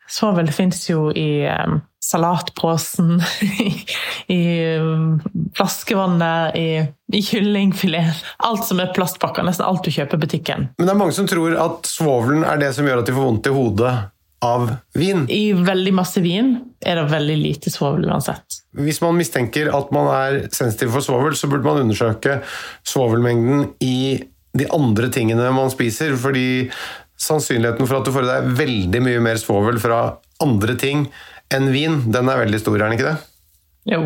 Svovel 0.09 0.49
fins 0.53 0.83
jo 0.89 1.11
i 1.13 1.45
um, 1.47 1.79
salatposen, 2.05 3.19
i, 3.65 3.73
i 4.33 4.43
um, 4.81 5.19
flaskevannet, 5.57 6.57
i, 6.57 6.69
i 7.13 7.23
kyllingfilet. 7.23 8.25
Alt 8.49 8.65
som 8.69 8.81
er 8.83 8.93
plastpakker. 8.97 9.47
Nesten 9.47 9.69
alt 9.69 9.85
du 9.85 9.93
kjøper 9.93 10.19
i 10.19 10.25
butikken. 10.25 10.71
Men 10.77 10.89
det 10.89 10.95
er 10.95 11.01
mange 11.01 11.17
som 11.17 11.29
tror 11.29 11.57
at 11.61 11.89
svovelen 11.89 12.47
er 12.49 12.61
det 12.61 12.73
som 12.77 12.89
gjør 12.89 13.03
at 13.05 13.11
de 13.11 13.17
får 13.17 13.29
vondt 13.29 13.51
i 13.51 13.57
hodet 13.57 13.97
av 14.45 14.71
vin. 14.95 15.25
I 15.31 15.53
veldig 15.53 15.93
masse 15.97 16.23
vin 16.23 16.53
er 16.87 17.01
det 17.01 17.09
veldig 17.11 17.37
lite 17.41 17.73
svovel 17.75 18.07
uansett. 18.07 18.61
Hvis 18.79 19.01
man 19.03 19.19
mistenker 19.19 19.71
at 19.75 19.91
man 19.95 20.11
er 20.15 20.41
sensitiv 20.55 20.93
for 20.95 21.05
svovel, 21.05 21.35
så 21.39 21.51
burde 21.51 21.67
man 21.67 21.83
undersøke 21.83 22.41
svovelmengden 22.87 23.73
i 23.85 24.21
de 24.59 24.69
andre 24.75 25.11
tingene 25.15 25.51
man 25.55 25.73
spiser, 25.73 26.15
fordi 26.19 26.69
sannsynligheten 27.19 27.89
for 27.89 27.99
at 27.99 28.07
du 28.07 28.15
får 28.15 28.27
i 28.27 28.31
deg 28.31 28.53
veldig 28.61 29.03
mye 29.09 29.25
mer 29.27 29.43
svovel 29.43 29.83
fra 29.83 30.03
andre 30.43 30.79
ting 30.79 31.09
enn 31.55 31.73
vin, 31.75 32.01
den 32.13 32.31
er 32.31 32.45
veldig 32.45 32.63
stor, 32.63 32.79
er 32.79 32.87
den 32.87 32.99
ikke 32.99 33.11
det? 33.11 33.19
Jo. 33.89 34.03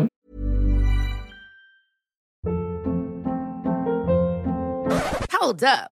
Hold 5.37 5.63
up. 5.67 5.92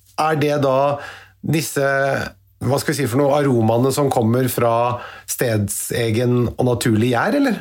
er 0.29 0.39
det 0.41 0.61
da 0.63 0.77
disse 1.41 1.87
hva 2.61 2.77
skal 2.77 2.93
vi 2.93 2.99
si 2.99 3.07
for 3.09 3.17
noe, 3.17 3.33
aromaene 3.41 3.89
som 3.93 4.09
kommer 4.13 4.45
fra 4.53 4.73
stedsegen 5.29 6.43
og 6.51 6.65
naturlig 6.67 7.09
gjær, 7.15 7.37
eller? 7.39 7.55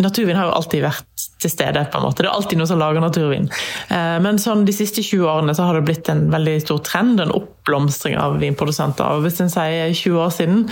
Naturvin 0.00 0.36
har 0.36 0.48
jo 0.48 0.56
alltid 0.56 0.84
vært 0.84 1.24
til 1.42 1.50
stede. 1.52 1.86
på 1.92 1.98
en 1.98 2.04
måte. 2.06 2.22
Det 2.22 2.28
er 2.30 2.36
alltid 2.36 2.60
noe 2.60 2.68
som 2.68 2.78
lager 2.80 3.00
naturvin. 3.00 3.48
Eh, 3.88 4.18
Men 4.24 4.38
sånn 4.40 4.64
de 4.64 4.72
siste 4.72 5.02
20 5.04 5.26
årene 5.28 5.54
så 5.56 5.66
har 5.68 5.74
det 5.76 5.84
blitt 5.88 6.08
en 6.08 6.30
veldig 6.32 6.60
stor 6.62 6.78
trend, 6.84 7.20
en 7.20 7.32
oppblomstring 7.32 8.16
av 8.16 8.38
vinprodusenter. 8.40 9.04
Og 9.04 9.24
hvis 9.26 9.40
en 9.40 9.52
sier 9.52 9.92
20 9.92 10.20
år 10.22 10.32
siden, 10.32 10.62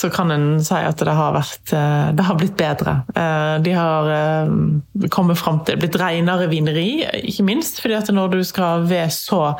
så 0.00 0.10
kan 0.12 0.30
en 0.30 0.60
si 0.64 0.74
at 0.74 1.00
det 1.00 1.14
har, 1.16 1.32
vært, 1.36 1.72
eh, 1.76 2.12
det 2.16 2.24
har 2.24 2.36
blitt 2.40 2.56
bedre. 2.56 2.96
Eh, 3.14 3.58
De 3.64 3.72
har 3.72 4.48
kommet 5.10 5.38
fram 5.38 5.64
til 5.64 5.76
blitt 5.80 5.96
renere 6.00 6.48
vineri, 6.48 7.04
ikke 7.24 7.44
minst. 7.44 7.80
fordi 7.80 7.94
at 7.96 8.08
når 8.08 8.30
du 8.30 8.44
skal 8.44 8.84
være 8.88 9.10
så 9.10 9.54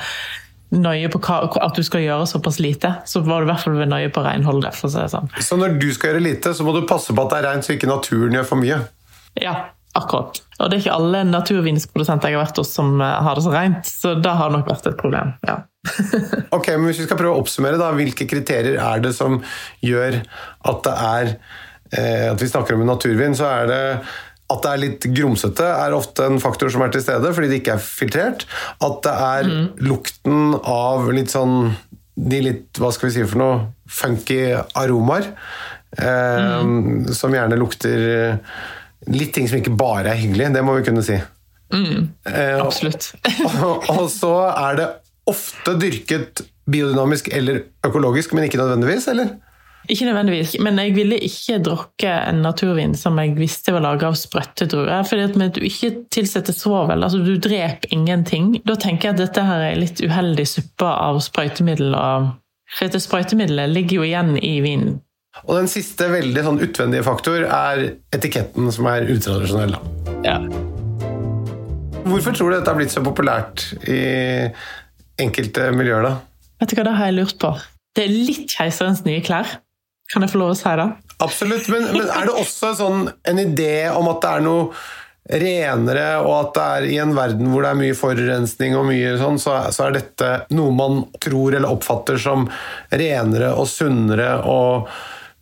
nøye 0.71 1.11
på 1.11 1.21
hva, 1.25 1.41
at 1.65 1.77
du 1.77 1.83
skal 1.87 2.05
gjøre 2.05 2.29
såpass 2.31 2.61
lite, 2.63 2.93
så 3.09 3.25
var 3.27 3.43
du 3.43 3.49
i 3.49 3.51
hvert 3.51 3.65
fall 3.65 3.81
nøye 3.91 4.13
på 4.15 4.23
renholdet. 4.25 4.77
for 4.77 4.89
å 4.89 4.93
si 4.93 5.01
det 5.01 5.11
sånn. 5.13 5.31
Så 5.43 5.59
når 5.59 5.79
du 5.83 5.91
skal 5.97 6.13
gjøre 6.13 6.25
lite, 6.25 6.55
så 6.55 6.67
må 6.67 6.75
du 6.77 6.85
passe 6.89 7.15
på 7.15 7.25
at 7.27 7.35
det 7.35 7.41
er 7.41 7.49
rent, 7.49 7.67
så 7.67 7.75
ikke 7.75 7.91
naturen 7.91 8.39
gjør 8.39 8.47
for 8.53 8.63
mye. 8.63 8.79
Ja, 9.41 9.57
akkurat. 9.99 10.43
Og 10.59 10.71
det 10.71 10.77
er 10.77 10.85
ikke 10.85 10.99
alle 10.99 11.25
naturvinsprodusenter 11.27 12.31
jeg 12.31 12.39
har 12.39 12.47
vært 12.47 12.63
hos 12.63 12.71
som 12.77 13.01
eh, 13.03 13.19
har 13.27 13.39
det 13.39 13.45
så 13.47 13.55
rent, 13.55 13.91
så 13.91 14.15
det 14.19 14.37
har 14.43 14.55
nok 14.55 14.71
vært 14.71 14.93
et 14.93 15.01
problem. 15.01 15.35
ja. 15.49 15.61
Ok, 16.57 16.67
men 16.77 16.91
Hvis 16.91 16.99
vi 17.01 17.07
skal 17.07 17.17
prøve 17.17 17.33
å 17.39 17.41
oppsummere, 17.41 17.79
da, 17.81 17.89
hvilke 17.97 18.27
kriterier 18.29 18.77
er 18.85 19.01
det 19.01 19.15
som 19.17 19.39
gjør 19.81 20.19
at 20.69 20.83
det 20.85 20.93
er 20.93 21.31
eh, 21.97 22.27
At 22.29 22.43
vi 22.43 22.51
snakker 22.51 22.77
om 22.77 22.85
en 22.85 22.93
naturvin, 22.93 23.37
så 23.39 23.49
er 23.49 23.71
det 23.71 23.81
at 24.51 24.63
det 24.65 24.71
er 24.73 24.83
litt 24.83 25.07
grumsete, 25.15 25.65
er 25.65 25.95
ofte 25.97 26.27
en 26.27 26.41
faktor 26.43 26.73
som 26.73 26.83
er 26.85 26.93
til 26.95 27.05
stede, 27.05 27.31
fordi 27.37 27.51
det 27.53 27.61
ikke 27.61 27.77
er 27.77 27.85
filtrert. 27.85 28.47
At 28.83 29.01
det 29.07 29.15
er 29.15 29.51
lukten 29.87 30.57
av 30.61 31.11
litt 31.15 31.33
sånn 31.33 31.73
De 32.21 32.41
litt, 32.45 32.77
hva 32.77 32.91
skal 32.93 33.09
vi 33.09 33.15
si 33.15 33.23
for 33.25 33.41
noe, 33.41 33.61
funky 33.89 34.41
aromaer. 34.77 35.31
Eh, 35.97 36.59
Som 37.17 37.33
gjerne 37.33 37.57
lukter 37.57 38.03
litt 39.09 39.33
ting 39.33 39.47
som 39.49 39.61
ikke 39.63 39.73
bare 39.81 40.13
er 40.13 40.21
hyggelig, 40.21 40.51
det 40.53 40.65
må 40.67 40.75
vi 40.77 40.85
kunne 40.85 41.05
si. 41.07 41.17
Eh, 41.73 42.59
Absolutt. 42.61 43.13
og, 43.65 43.87
og 43.89 44.07
så 44.13 44.35
er 44.51 44.81
det 44.83 44.89
ofte 45.31 45.77
dyrket 45.81 46.43
biodynamisk 46.71 47.31
eller 47.35 47.63
økologisk, 47.87 48.35
men 48.37 48.47
ikke 48.47 48.61
nødvendigvis, 48.61 49.09
eller? 49.15 49.33
Ikke 49.89 50.05
nødvendigvis, 50.05 50.59
men 50.61 50.79
jeg 50.79 50.93
ville 50.95 51.17
ikke 51.25 51.57
drukke 51.65 52.11
en 52.29 52.43
naturvin 52.45 52.93
som 52.99 53.17
jeg 53.19 53.33
visste 53.39 53.73
var 53.73 53.83
laga 53.85 54.11
av 54.11 54.19
sprøtte 54.19 54.69
druer. 54.69 55.03
fordi 55.09 55.25
at 55.25 55.37
med 55.41 55.51
at 55.51 55.57
du 55.57 55.65
ikke 55.65 56.05
tilsetter 56.13 56.53
svovel, 56.53 57.03
altså 57.03 57.23
du 57.25 57.37
dreper 57.41 57.89
ingenting. 57.91 58.61
Da 58.67 58.77
tenker 58.77 59.09
jeg 59.09 59.17
at 59.17 59.23
dette 59.25 59.45
her 59.47 59.65
er 59.71 59.81
litt 59.81 60.03
uheldig 60.05 60.47
suppe 60.47 60.87
av 60.87 61.21
sprøytemiddel. 61.25 61.95
Og, 61.97 62.29
dette 62.81 63.01
sprøytemiddelet 63.03 63.73
ligger 63.73 63.97
jo 63.97 64.05
igjen 64.07 64.37
i 64.39 64.61
vinen. 64.63 65.01
Og 65.47 65.57
den 65.57 65.71
siste 65.71 66.11
veldig 66.11 66.43
sånn 66.45 66.61
utvendige 66.63 67.07
faktor 67.07 67.47
er 67.47 67.83
etiketten, 68.15 68.69
som 68.75 68.87
er 68.91 69.09
utradisjonell. 69.11 69.75
Ja. 70.27 70.37
Hvorfor 72.05 72.35
tror 72.35 72.51
du 72.51 72.57
dette 72.59 72.71
har 72.71 72.79
blitt 72.79 72.93
så 72.95 73.03
populært 73.05 73.71
i 73.89 74.01
enkelte 75.21 75.71
miljøer, 75.77 76.07
da? 76.07 76.15
Vet 76.61 76.73
du 76.73 76.79
hva, 76.79 76.87
det 76.89 76.97
har 76.99 77.11
jeg 77.11 77.19
lurt 77.19 77.39
på. 77.41 77.53
Det 77.97 78.07
er 78.07 78.15
litt 78.15 78.55
keiserens 78.55 79.05
nye 79.07 79.23
klær. 79.25 79.59
Kan 80.11 80.27
jeg 80.27 80.33
få 80.33 80.41
lov 80.41 80.55
å 80.55 80.59
si 80.59 80.73
det? 80.81 80.89
Absolutt, 81.21 81.69
men, 81.71 81.85
men 81.95 82.09
er 82.09 82.27
det 82.27 82.39
også 82.41 82.73
sånn, 82.79 83.05
en 83.29 83.43
idé 83.43 83.75
om 83.93 84.09
at 84.11 84.25
det 84.25 84.33
er 84.33 84.45
noe 84.47 84.71
renere, 85.31 86.07
og 86.25 86.33
at 86.35 86.51
det 86.57 86.65
er 86.65 86.89
i 86.89 86.99
en 87.03 87.15
verden 87.15 87.51
hvor 87.53 87.63
det 87.63 87.71
er 87.71 87.79
mye 87.79 87.97
forurensning 87.99 88.75
og 88.79 88.89
mye 88.89 89.15
sånn, 89.21 89.39
så, 89.39 89.57
så 89.75 89.87
er 89.87 89.99
dette 90.01 90.31
noe 90.57 90.75
man 90.75 91.05
tror 91.23 91.55
eller 91.55 91.71
oppfatter 91.71 92.19
som 92.19 92.49
renere 92.91 93.53
og 93.55 93.69
sunnere 93.71 94.33
og 94.51 94.91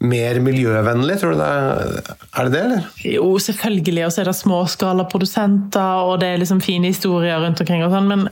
mer 0.05 0.41
miljøvennlig? 0.45 1.17
Tror 1.21 1.35
du 1.35 1.41
det 1.41 1.49
er, 1.49 2.13
er 2.29 2.49
det 2.49 2.53
det, 2.53 2.65
eller? 2.67 2.91
Jo, 3.07 3.31
selvfølgelig. 3.43 4.05
Og 4.07 4.15
så 4.15 4.23
er 4.23 4.31
det 4.31 4.37
småskalaprodusenter, 4.43 6.05
og 6.11 6.21
det 6.23 6.33
er 6.33 6.43
liksom 6.43 6.63
fine 6.65 6.93
historier 6.93 7.41
rundt 7.43 7.63
omkring. 7.65 7.87
og 7.87 7.95
sånn, 7.95 8.11
Men 8.11 8.29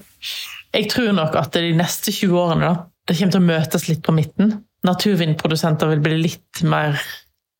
jeg 0.77 0.91
tror 0.93 1.15
nok 1.17 1.39
at 1.41 1.57
de 1.57 1.73
neste 1.79 2.15
20 2.15 2.39
årene 2.43 2.69
da, 2.69 2.87
det 3.07 3.17
kommer 3.19 3.37
til 3.37 3.43
å 3.43 3.51
møtes 3.51 3.89
litt 3.89 4.05
på 4.07 4.15
midten. 4.15 4.59
Naturvinprodusenter 4.87 5.91
vil 5.95 6.03
bli 6.05 6.21
litt 6.25 6.63
mer 6.67 6.99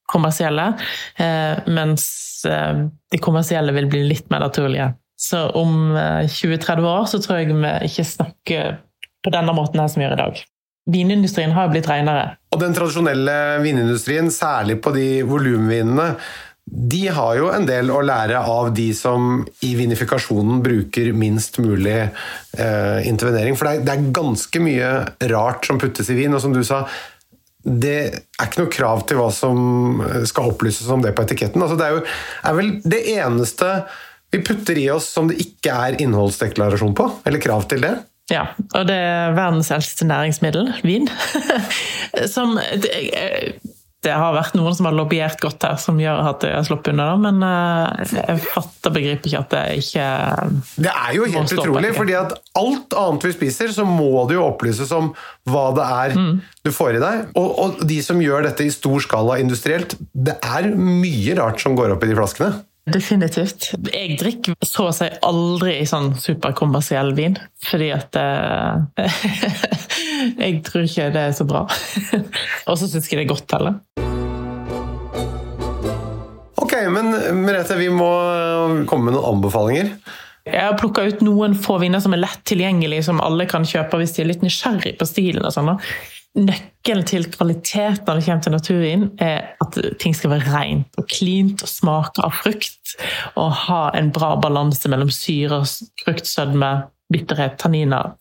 kommersielle, 0.07 0.71
eh, 1.19 1.67
mens 1.67 2.07
eh, 2.47 2.87
de 3.13 3.23
kommersielle 3.23 3.75
vil 3.75 3.91
bli 3.91 4.05
litt 4.07 4.31
mer 4.31 4.45
naturlige. 4.47 4.93
Så 5.19 5.49
om 5.59 5.97
eh, 5.97 6.27
20-30 6.29 6.91
år 6.93 7.09
så 7.11 7.23
tror 7.23 7.41
jeg 7.41 7.55
vi 7.55 7.73
ikke 7.89 8.07
snakker 8.07 8.77
på 9.25 9.33
denne 9.35 9.55
måten 9.57 9.83
her 9.83 9.91
som 9.91 10.03
vi 10.03 10.07
gjør 10.07 10.19
i 10.19 10.23
dag. 10.23 10.43
Vinindustrien 10.87 11.55
har 11.57 11.73
blitt 11.73 11.89
renere. 11.91 12.37
Og 12.55 12.61
den 12.63 12.77
tradisjonelle 12.77 13.37
vinindustrien, 13.65 14.31
særlig 14.31 14.79
på 14.85 14.93
de 14.95 15.09
volumvinene, 15.27 16.13
de 16.67 17.05
har 17.15 17.37
jo 17.39 17.51
en 17.55 17.67
del 17.67 17.93
å 17.95 18.01
lære 18.03 18.41
av 18.51 18.73
de 18.75 18.89
som 18.95 19.45
i 19.63 19.73
vinifikasjonen 19.79 20.59
bruker 20.65 21.13
minst 21.15 21.61
mulig 21.63 21.99
eh, 22.03 23.07
intervenering. 23.07 23.55
For 23.59 23.69
det 23.69 23.75
er, 23.75 23.85
det 23.87 23.95
er 23.95 24.09
ganske 24.15 24.63
mye 24.63 24.89
rart 25.31 25.69
som 25.69 25.79
puttes 25.83 26.11
i 26.11 26.19
vin, 26.19 26.35
og 26.35 26.43
som 26.43 26.55
du 26.55 26.65
sa, 26.67 26.83
det 27.67 27.97
er 27.99 28.47
ikke 28.47 28.63
noe 28.63 28.73
krav 28.73 29.07
til 29.11 29.19
hva 29.19 29.31
som 29.35 30.03
skal 30.29 30.53
opplyses 30.53 30.91
om 30.93 31.03
det 31.03 31.15
på 31.17 31.25
etiketten. 31.27 31.63
Altså, 31.63 31.79
det 31.79 31.87
er, 31.87 31.97
jo, 31.97 32.05
er 32.47 32.59
vel 32.61 32.75
det 32.87 33.01
eneste 33.17 33.71
vi 34.35 34.43
putter 34.47 34.79
i 34.79 34.89
oss 34.93 35.09
som 35.11 35.31
det 35.31 35.39
ikke 35.43 35.75
er 35.75 35.99
innholdsdeklarasjon 36.03 36.95
på, 36.99 37.09
eller 37.27 37.43
krav 37.43 37.67
til 37.71 37.83
det. 37.87 37.95
Ja, 38.31 38.49
og 38.75 38.89
det 38.89 38.97
er 38.99 39.37
verdens 39.37 39.71
eldste 39.75 40.07
næringsmiddel, 40.09 40.73
vin. 40.87 41.07
som 42.35 42.57
det, 42.83 42.91
det 44.07 44.15
har 44.15 44.35
vært 44.37 44.55
noen 44.55 44.75
som 44.77 44.87
har 44.89 44.95
lobbyert 44.95 45.41
godt 45.43 45.67
her, 45.67 45.77
som 45.83 45.99
gjør 46.01 46.23
at 46.31 46.45
jeg 46.47 46.55
har 46.55 46.67
sluppet 46.67 46.93
unna 46.95 47.09
det, 47.11 47.17
men 47.25 47.47
eh, 47.47 48.13
jeg 48.15 48.43
fatter 48.45 48.95
begriper 48.95 49.31
ikke 49.31 49.41
at 49.43 49.55
det 49.57 49.65
ikke 49.83 50.07
Det 50.87 50.93
er 50.93 51.17
jo 51.17 51.27
helt 51.33 51.55
utrolig, 51.57 51.91
fordi 51.97 52.17
at 52.19 52.37
alt 52.61 52.97
annet 53.03 53.27
vi 53.27 53.33
spiser, 53.35 53.75
så 53.75 53.87
må 53.89 54.27
det 54.31 54.39
jo 54.39 54.47
opplyses 54.47 54.93
om 54.97 55.13
hva 55.51 55.67
det 55.77 55.87
er 55.87 56.15
Mm. 56.17 56.39
du 56.65 56.71
får 56.73 56.97
i 56.97 57.01
deg. 57.03 57.25
Og, 57.37 57.49
og 57.61 57.83
de 57.89 57.97
som 58.05 58.21
gjør 58.23 58.47
dette 58.47 58.65
i 58.65 58.73
stor 58.73 59.03
skala 59.03 59.37
industrielt, 59.43 59.97
det 60.15 60.37
er 60.41 60.71
mye 60.79 61.35
rart 61.39 61.61
som 61.61 61.77
går 61.77 61.93
opp 61.93 62.07
i 62.07 62.11
de 62.11 62.17
flaskene. 62.17 62.63
Definitivt. 62.87 63.73
Jeg 63.91 64.15
drikker 64.21 64.55
så 64.63 64.85
å 64.87 64.95
si 64.95 65.09
aldri 65.27 65.73
i 65.81 65.87
sånn 65.91 66.13
superkommersiell 66.23 67.11
vin, 67.19 67.35
fordi 67.67 67.89
at 67.97 68.15
eh, 68.21 69.09
Jeg 70.45 70.61
tror 70.67 70.87
ikke 70.87 71.09
det 71.15 71.25
er 71.29 71.35
så 71.35 71.47
bra. 71.49 71.65
Og 72.69 72.79
så 72.79 72.87
syns 72.87 73.11
jeg 73.11 73.19
det 73.19 73.25
er 73.25 73.33
godt 73.33 73.57
heller. 73.57 73.81
Ok, 76.63 76.77
men 76.95 77.11
Merete, 77.43 77.75
vi 77.79 77.91
må 77.91 78.13
komme 78.87 79.11
med 79.11 79.17
noen 79.17 79.35
anbefalinger. 79.35 79.91
Jeg 80.47 80.63
har 80.63 80.79
plukka 80.79 81.09
ut 81.11 81.25
noen 81.27 81.57
få 81.59 81.81
viner 81.83 81.99
som 82.03 82.15
er 82.15 82.23
lett 82.23 82.43
tilgjengelige, 82.47 83.09
som 83.09 83.19
alle 83.23 83.49
kan 83.51 83.67
kjøpe 83.67 83.99
hvis 83.99 84.15
de 84.15 84.23
er 84.23 84.31
litt 84.31 84.47
nysgjerrig 84.47 84.95
på 85.01 85.09
stilen. 85.11 85.43
og 85.43 85.55
sånn. 85.55 85.75
Nøkkelen 86.37 87.07
til 87.09 87.25
kvalitet 87.33 88.03
når 88.07 88.19
det 88.19 88.27
kommer 88.27 88.43
til 88.45 88.55
naturvin, 88.55 89.07
er 89.23 89.55
at 89.63 89.79
ting 90.03 90.15
skal 90.17 90.35
være 90.35 90.53
rent 90.53 91.01
og 91.01 91.09
cleant 91.11 91.65
og 91.65 91.71
smake 91.71 92.25
av 92.25 92.35
frukt. 92.43 92.97
Og 93.41 93.55
ha 93.67 93.87
en 93.97 94.13
bra 94.15 94.35
balanse 94.41 94.91
mellom 94.93 95.11
syre, 95.15 95.63
fruktsødme, 96.05 96.75
bitterhet, 97.13 97.55
tanniner. 97.59 98.15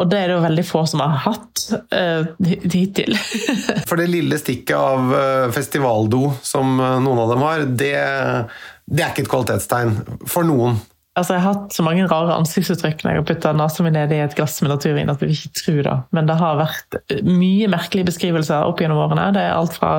Og 0.00 0.08
det 0.10 0.18
er 0.18 0.30
det 0.30 0.36
jo 0.38 0.44
veldig 0.44 0.64
få 0.64 0.84
som 0.88 1.02
har 1.04 1.18
hatt 1.26 1.64
uh, 1.92 2.30
hittil. 2.64 3.16
For 3.88 4.00
det 4.00 4.08
lille 4.10 4.38
stikket 4.40 4.76
av 4.76 5.12
eh, 5.16 5.48
festivaldo 5.54 6.30
som 6.42 6.78
eh, 6.80 6.96
noen 7.02 7.20
av 7.24 7.34
dem 7.34 7.44
har, 7.44 7.66
det, 7.66 7.92
det 8.88 9.04
er 9.04 9.12
ikke 9.12 9.26
et 9.26 9.32
kvalitetstegn 9.32 9.96
for 10.30 10.46
noen. 10.48 10.78
Altså, 11.18 11.34
Jeg 11.34 11.42
har 11.42 11.54
hatt 11.54 11.74
så 11.74 11.82
mange 11.82 12.06
rare 12.06 12.36
ansiktsuttrykk 12.38 13.02
når 13.02 13.12
jeg 13.12 13.20
har 13.20 13.28
putta 13.28 13.52
nesa 13.56 13.84
mi 13.84 13.90
ned 13.94 14.12
i 14.14 14.20
et 14.22 14.36
glass 14.38 14.60
med 14.62 14.70
naturvin 14.70 15.10
at 15.10 15.20
du 15.20 15.26
ikke 15.26 15.50
tror 15.58 15.80
det. 15.86 15.96
Men 16.14 16.28
det 16.30 16.36
har 16.38 16.60
vært 16.60 17.00
mye 17.26 17.70
merkelige 17.72 18.12
beskrivelser 18.12 18.68
opp 18.68 18.80
gjennom 18.82 19.02
årene. 19.02 19.30
Det 19.34 19.42
er 19.42 19.56
alt 19.56 19.74
fra 19.74 19.94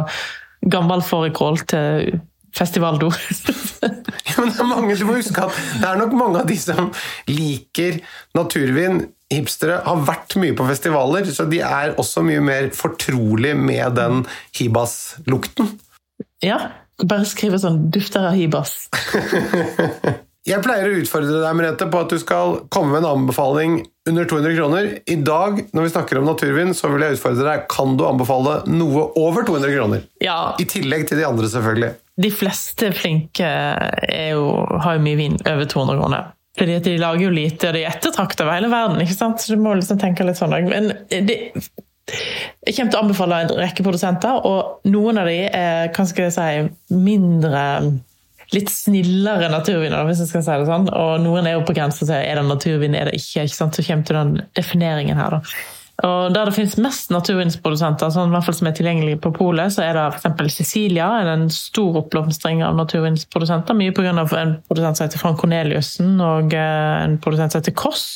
gammel 0.71 1.04
fårikål 1.04 1.63
til 1.71 2.19
festivaldo. 2.58 3.12
Ja, 4.32 4.45
men 4.45 4.52
det 4.54 4.62
er 4.62 4.67
mange, 4.69 4.95
du 4.95 5.04
må 5.04 5.15
huske 5.17 5.41
at 5.43 5.56
det 5.82 5.88
er 5.89 5.97
nok 6.00 6.13
mange 6.15 6.39
av 6.39 6.47
de 6.47 6.56
som 6.56 6.91
liker 7.28 7.97
naturvin, 8.38 9.02
hipstere, 9.34 9.82
har 9.84 10.04
vært 10.08 10.38
mye 10.39 10.56
på 10.56 10.67
festivaler, 10.69 11.28
så 11.34 11.47
de 11.52 11.60
er 11.65 11.95
også 12.00 12.24
mye 12.24 12.39
mer 12.45 12.69
fortrolig 12.78 13.52
med 13.60 13.97
den 13.97 14.24
hibas-lukten. 14.56 15.74
ja, 16.45 16.60
bare 17.04 17.28
skrive 17.28 17.60
sånn 17.60 17.89
'dufter 17.91 18.30
av 18.30 18.39
hibas'. 18.39 18.88
Jeg 20.47 20.63
pleier 20.65 20.89
å 20.89 20.99
utfordre 21.04 21.38
deg 21.43 21.54
Merete, 21.54 21.86
på 21.91 21.99
at 22.01 22.10
du 22.10 22.17
skal 22.17 22.56
komme 22.73 22.95
med 22.95 23.04
en 23.04 23.12
anbefaling 23.12 23.75
under 24.10 24.25
200 24.25 24.56
kroner. 24.58 24.88
I 25.06 25.19
dag, 25.21 25.60
når 25.69 25.86
vi 25.86 25.91
snakker 25.93 26.17
om 26.17 26.25
naturvin, 26.25 26.73
så 26.73 26.89
vil 26.89 27.06
jeg 27.06 27.19
utfordre 27.19 27.45
deg. 27.45 27.67
Kan 27.69 27.93
du 27.99 28.08
anbefale 28.08 28.56
noe 28.73 29.04
over 29.21 29.45
200 29.45 29.75
kroner? 29.75 30.08
Ja, 30.23 30.56
I 30.58 30.65
tillegg 30.65 31.06
til 31.12 31.21
de 31.21 31.27
andre, 31.30 31.49
selvfølgelig. 31.51 31.91
de 32.21 32.32
fleste 32.34 32.89
flinke 32.93 33.47
jo, 34.32 34.41
har 34.82 34.97
jo 34.97 35.06
mye 35.06 35.19
vin 35.21 35.38
over 35.45 35.69
200 35.69 36.01
kroner. 36.01 36.27
Fordi 36.58 36.73
at 36.82 36.89
de 36.89 36.97
lager 36.99 37.23
jo 37.30 37.32
lite, 37.38 37.69
og 37.69 37.77
de 37.77 37.86
er 37.86 37.93
ettertraktet 37.93 38.41
over 38.43 38.58
hele 38.58 38.73
verden. 38.73 38.99
ikke 39.06 39.15
sant? 39.15 39.39
Så 39.41 39.54
du 39.56 39.62
må 39.62 39.77
liksom 39.77 40.01
tenke 40.01 40.25
litt 40.27 40.41
sånn. 40.41 40.58
Men 40.67 40.89
det, 41.08 41.38
jeg 42.65 42.75
kommer 42.75 42.91
til 42.91 42.97
å 42.97 43.06
anbefale 43.06 43.43
en 43.45 43.54
rekke 43.62 43.86
produsenter, 43.86 44.41
og 44.49 44.89
noen 44.89 45.21
av 45.21 45.30
de 45.30 45.38
er 45.47 45.93
hva 45.93 46.06
skal 46.10 46.27
jeg 46.27 46.36
si, 46.36 46.95
mindre 46.97 47.63
Litt 48.52 48.72
snillere 48.72 49.48
naturviner, 49.52 50.04
hvis 50.08 50.24
jeg 50.24 50.32
skal 50.32 50.44
si 50.44 50.56
det 50.60 50.68
sånn. 50.68 50.90
Og 50.92 51.22
noen 51.24 51.48
er 51.48 51.56
jo 51.56 51.68
på 51.68 51.76
grensa 51.78 52.04
til 52.04 52.18
er 52.18 52.40
det 52.40 52.48
naturvin, 52.50 52.98
er 52.98 53.08
det 53.08 53.20
ikke. 53.20 53.46
ikke 53.46 53.56
sant? 53.56 53.78
Så 53.78 53.86
kommer 53.88 54.08
til 54.08 54.20
den 54.20 54.34
defineringen 54.60 55.20
her, 55.20 55.38
da. 55.38 55.54
Og 56.02 56.34
Der 56.34 56.50
det 56.50 56.56
finnes 56.56 56.78
mest 56.82 57.12
naturvinsprodusenter, 57.14 58.10
sånn, 58.10 58.32
i 58.32 58.34
hvert 58.34 58.48
fall 58.48 58.58
som 58.58 58.70
er 58.72 58.76
tilgjengelige 58.78 59.20
på 59.22 59.34
polet, 59.36 59.74
så 59.74 59.84
er 59.86 59.98
det 59.98 60.06
f.eks. 60.18 60.56
Sicilia. 60.56 61.10
er 61.22 61.30
en 61.30 61.50
stor 61.54 62.00
oppblomstring 62.02 62.64
av 62.66 62.76
naturvinsprodusenter. 62.80 63.78
Mye 63.78 63.94
pga. 63.94 64.16
en 64.40 64.56
produsent 64.68 64.98
som 64.98 65.06
heter 65.06 65.22
Frank 65.22 65.38
Corneliussen 65.42 66.18
og 66.22 66.56
eh, 66.58 67.04
en 67.04 67.20
produsent 67.22 67.54
som 67.54 67.62
heter 67.62 67.78
Koss. 67.78 68.08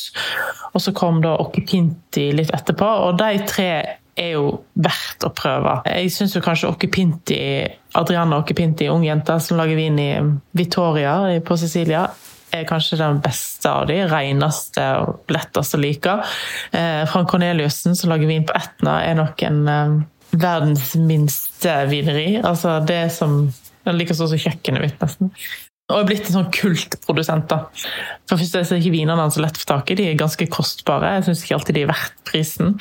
Og 0.74 0.82
så 0.82 0.96
kom 0.98 1.22
da 1.22 1.36
Occupinti 1.38 2.32
litt 2.34 2.54
etterpå. 2.56 2.90
Og 3.06 3.20
de 3.22 3.46
tre 3.46 3.70
er 4.16 4.36
jo 4.36 4.46
verdt 4.80 5.26
å 5.28 5.32
prøve. 5.36 5.80
Jeg 5.90 6.12
syns 6.16 6.38
kanskje 6.44 6.70
Occupinti, 6.72 7.40
Adriana 8.00 8.40
Occupinti, 8.40 8.88
ung 8.92 9.04
jente 9.06 9.36
som 9.44 9.60
lager 9.60 9.80
vin 9.80 10.00
i 10.00 10.12
Vittoria 10.56 11.18
på 11.46 11.58
Sicilia, 11.60 12.06
er 12.56 12.68
kanskje 12.70 13.00
den 13.02 13.20
beste 13.24 13.68
av 13.68 13.88
de, 13.90 14.00
reneste 14.08 14.84
og 15.02 15.32
lettest 15.34 15.76
å 15.76 15.82
like. 15.82 16.18
Eh, 16.72 17.04
Frank 17.12 17.30
Corneliussen, 17.32 17.98
som 17.98 18.14
lager 18.14 18.30
vin 18.30 18.46
på 18.48 18.56
Etna, 18.56 19.02
er 19.04 19.18
nok 19.20 19.44
en 19.44 19.62
eh, 19.72 19.96
verdens 20.36 20.94
minste 20.96 21.76
vineri. 21.92 22.38
Altså 22.40 22.80
det 22.88 23.08
som 23.16 23.42
er 23.86 23.98
like 23.98 24.16
stor 24.16 24.32
som 24.32 24.42
kjøkkenet 24.42 24.86
mitt, 24.86 24.98
nesten. 25.02 25.32
Og 25.86 26.00
er 26.00 26.06
blitt 26.10 26.26
en 26.26 26.34
sånn 26.40 26.48
kultprodusent. 26.50 27.46
da. 27.52 27.60
For 28.26 28.42
først 28.42 28.56
er 28.58 28.80
ikke 28.80 28.94
vinene 28.96 29.28
så 29.30 29.44
lett 29.44 29.60
å 29.60 29.62
få 29.62 29.68
tak 29.70 29.92
i, 29.94 29.98
de 30.00 30.08
er 30.10 30.16
ganske 30.18 30.48
kostbare. 30.50 31.12
Jeg 31.20 31.28
syns 31.28 31.44
ikke 31.46 31.60
alltid 31.60 31.78
de 31.78 31.84
er 31.86 31.92
verdt 31.92 32.16
prisen. 32.26 32.72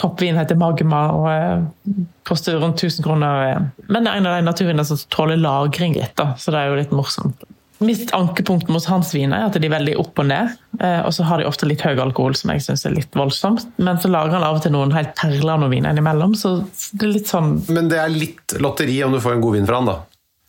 Toppvin 0.00 0.38
heter 0.40 0.56
Magma 0.56 1.02
og 1.12 1.26
eh, 1.28 1.98
koster 2.24 2.56
rundt 2.62 2.80
1000 2.80 3.04
kroner. 3.04 3.42
eh. 3.50 3.66
Men 3.92 4.06
det 4.06 4.14
er 4.14 4.22
en 4.22 4.30
av 4.30 4.38
de 4.38 4.46
naturvinene 4.48 4.86
som 4.88 5.02
tåler 5.12 5.36
lagring 5.42 5.98
litt, 5.98 6.14
da, 6.16 6.30
så 6.40 6.54
det 6.54 6.62
er 6.62 6.72
jo 6.72 6.78
litt 6.80 6.94
morsomt. 6.96 7.44
Mitt 7.84 8.14
ankepunkt 8.16 8.70
mot 8.72 8.84
hans 8.88 9.10
viner 9.12 9.42
er 9.42 9.50
at 9.50 9.58
de 9.60 9.66
er 9.68 9.72
veldig 9.74 9.96
opp 10.00 10.22
og 10.22 10.28
ned. 10.30 10.54
Eh, 10.80 11.00
og 11.04 11.12
så 11.12 11.26
har 11.28 11.42
de 11.42 11.48
ofte 11.50 11.68
litt 11.68 11.84
høy 11.84 11.98
alkohol, 12.00 12.32
som 12.38 12.54
jeg 12.54 12.62
syns 12.64 12.86
er 12.88 12.94
litt 12.96 13.12
voldsomt. 13.18 13.66
Men 13.76 14.00
så 14.00 14.08
lager 14.08 14.38
han 14.38 14.46
av 14.46 14.56
og 14.56 14.64
til 14.64 14.72
noen 14.72 14.94
helt 14.96 15.12
perler 15.20 15.60
noen 15.60 15.74
viner 15.74 15.92
innimellom, 15.92 16.32
så 16.38 16.54
det 16.96 17.10
er 17.10 17.12
litt 17.18 17.28
sånn 17.28 17.58
Men 17.68 17.92
det 17.92 18.00
er 18.00 18.08
litt 18.14 18.56
lotteri 18.62 18.96
om 19.04 19.12
du 19.12 19.20
får 19.20 19.36
en 19.36 19.44
god 19.44 19.58
vin 19.58 19.68
fra 19.68 19.82
han, 19.82 19.90
da. 19.92 19.98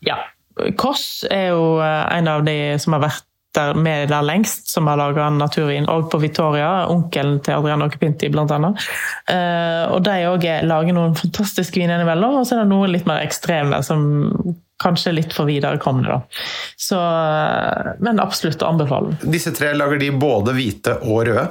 Ja. 0.05 0.21
Koss 0.79 1.25
er 1.31 1.49
jo 1.51 1.79
eh, 1.83 2.17
en 2.17 2.29
av 2.31 2.45
de 2.47 2.57
som 2.81 2.95
har 2.95 3.07
vært 3.09 3.25
der 3.55 3.73
med 3.73 4.09
der 4.11 4.23
lengst, 4.25 4.69
som 4.71 4.87
har 4.87 4.99
laga 4.99 5.29
naturvin. 5.29 5.87
Og 5.91 6.09
på 6.11 6.19
Vittoria, 6.19 6.87
onkelen 6.91 7.39
til 7.43 7.57
Adriano 7.57 7.87
Capinti, 7.91 8.29
blant 8.31 8.51
annet. 8.51 8.83
Eh, 9.31 9.83
og 9.93 10.03
de 10.05 10.17
òg 10.29 10.47
lager 10.67 10.95
noen 10.95 11.15
fantastiske 11.17 11.79
viner 11.79 11.99
innimellom, 11.99 12.41
og 12.41 12.47
så 12.47 12.57
er 12.57 12.65
det 12.65 12.73
noen 12.73 12.93
litt 12.93 13.07
mer 13.09 13.23
ekstreme 13.25 13.81
som 13.85 14.03
kanskje 14.83 15.15
litt 15.15 15.33
for 15.33 15.47
viderekomne, 15.47 16.03
da. 16.09 16.43
Så, 16.75 16.99
eh, 16.99 17.93
men 18.03 18.19
absolutt 18.23 18.63
å 18.63 18.73
anbefale. 18.73 19.15
Disse 19.23 19.55
tre 19.55 19.73
lager 19.73 20.01
de 20.01 20.11
både 20.11 20.55
hvite 20.55 20.99
og 21.03 21.25
røde? 21.29 21.47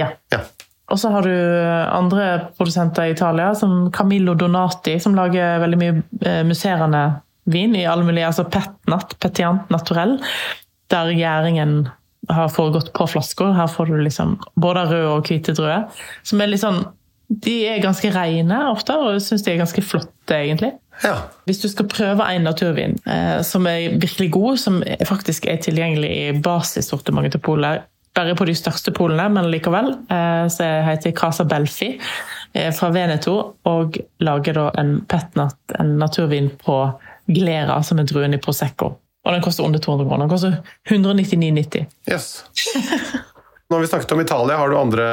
Ja. 0.00 0.10
Ja. 0.34 0.42
Og 0.90 0.98
så 1.00 1.08
har 1.14 1.24
du 1.24 1.32
andre 1.32 2.50
produsenter 2.58 3.06
i 3.06 3.14
Italia, 3.14 3.54
som 3.56 3.92
Camillo 3.94 4.34
Donati, 4.34 4.98
som 5.00 5.14
lager 5.16 5.62
veldig 5.62 5.78
mye 5.80 6.42
musserende 6.44 7.04
vin 7.50 7.76
i 7.76 7.86
alle 7.88 8.06
miljøer, 8.06 8.30
altså 8.30 8.46
petnat, 8.48 9.16
petiant 9.22 9.70
naturell, 9.72 10.18
der 10.92 11.12
gjæringen 11.16 11.84
har 12.32 12.52
foregått 12.52 12.92
på 12.96 13.06
flasker. 13.10 13.52
Her 13.56 13.68
får 13.68 13.90
du 13.90 13.98
liksom 14.00 14.38
både 14.60 14.86
røde 14.90 15.10
og 15.12 15.28
hvite 15.28 15.54
druer, 15.56 15.88
som 16.24 16.40
er 16.40 16.52
litt 16.52 16.64
sånn 16.64 16.84
De 17.44 17.54
er 17.66 17.80
ganske 17.80 18.10
rene 18.12 18.56
ofte, 18.68 18.94
og 19.00 19.14
jeg 19.14 19.22
syns 19.24 19.42
de 19.42 19.54
er 19.54 19.62
ganske 19.62 19.82
flotte, 19.82 20.36
egentlig. 20.36 20.74
Ja. 21.02 21.14
Hvis 21.48 21.62
du 21.62 21.70
skal 21.72 21.88
prøve 21.90 22.26
en 22.30 22.44
naturvin 22.46 22.98
eh, 23.10 23.40
som 23.42 23.64
er 23.66 23.96
virkelig 23.96 24.28
god, 24.36 24.60
som 24.60 24.76
faktisk 25.08 25.48
er 25.50 25.56
tilgjengelig 25.64 26.10
i 26.12 26.26
basissortimentet 26.44 27.34
til 27.34 27.42
polet, 27.48 27.88
bare 28.14 28.36
på 28.38 28.46
de 28.46 28.54
største 28.54 28.92
polene, 28.94 29.26
men 29.32 29.48
likevel, 29.50 29.90
eh, 30.12 30.44
så 30.52 30.68
heter 30.86 31.16
Casa 31.16 31.48
Belfi 31.48 31.94
eh, 31.96 32.70
fra 32.76 32.92
Veneto, 32.94 33.38
og 33.66 33.98
lager 34.22 34.60
da 34.60 34.68
en 34.78 34.98
petnat, 35.10 35.58
en 35.80 35.96
naturvin 35.98 36.52
på 36.60 36.78
Glera, 37.26 37.78
som 37.82 38.00
er 38.00 38.08
druen 38.08 38.36
i 38.36 38.40
Prosecco. 38.42 38.94
Og 39.24 39.32
den 39.32 39.44
koster 39.44 39.64
under 39.64 39.80
200 39.80 40.08
kroner. 40.08 40.26
Den 40.26 40.32
koster 40.32 40.56
199,90. 40.90 41.86
Yes. 42.10 42.44
Når 43.72 43.80
vi 43.80 43.86
snakket 43.86 44.12
om 44.12 44.20
Italia, 44.20 44.58
har 44.60 44.68
du, 44.68 44.76
andre, 44.78 45.06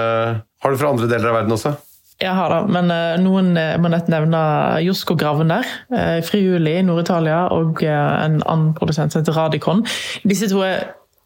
har 0.63 0.71
du 0.71 0.77
fra 0.77 0.91
andre 0.91 1.07
deler 1.07 1.31
av 1.31 1.39
verden 1.39 1.55
også? 1.55 1.75
Jeg 2.21 2.35
har 2.37 2.51
det, 2.53 2.73
men 2.75 2.91
eh, 2.93 3.15
noen 3.17 3.55
eh, 3.57 3.77
må 3.81 3.89
nett 3.89 4.09
nevne 4.11 4.39
Josko 4.85 5.15
Gravner, 5.17 5.65
uh, 5.89 6.19
Friuli 6.21 6.75
i 6.77 6.83
Nord-Italia, 6.85 7.47
og 7.55 7.81
eh, 7.81 8.11
en 8.27 8.37
annen 8.43 8.75
produsent 8.77 9.15
som 9.15 9.23
heter 9.23 9.39
Radicon. 9.39 9.81
Disse 10.27 10.51
to 10.51 10.61
er 10.67 10.83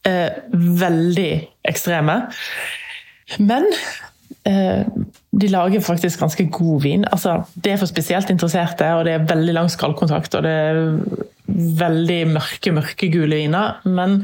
eh, 0.07 0.37
veldig 0.53 1.31
ekstreme. 1.67 2.15
Men 3.41 3.67
eh, 4.47 4.85
de 5.35 5.47
lager 5.51 5.81
faktisk 5.83 6.21
ganske 6.23 6.45
god 6.53 6.81
vin. 6.85 7.05
Altså, 7.11 7.37
det 7.59 7.73
er 7.73 7.79
for 7.81 7.89
spesielt 7.91 8.29
interesserte, 8.31 8.87
og 8.95 9.03
det 9.07 9.15
er 9.17 9.25
veldig 9.27 9.55
lang 9.57 9.67
skallkontakt. 9.73 10.37
Og 10.39 10.45
det 10.45 10.53
er 10.53 10.79
veldig 11.81 12.19
mørke, 12.33 12.71
mørkegule 12.75 13.41
viner, 13.43 13.81
men 13.85 14.21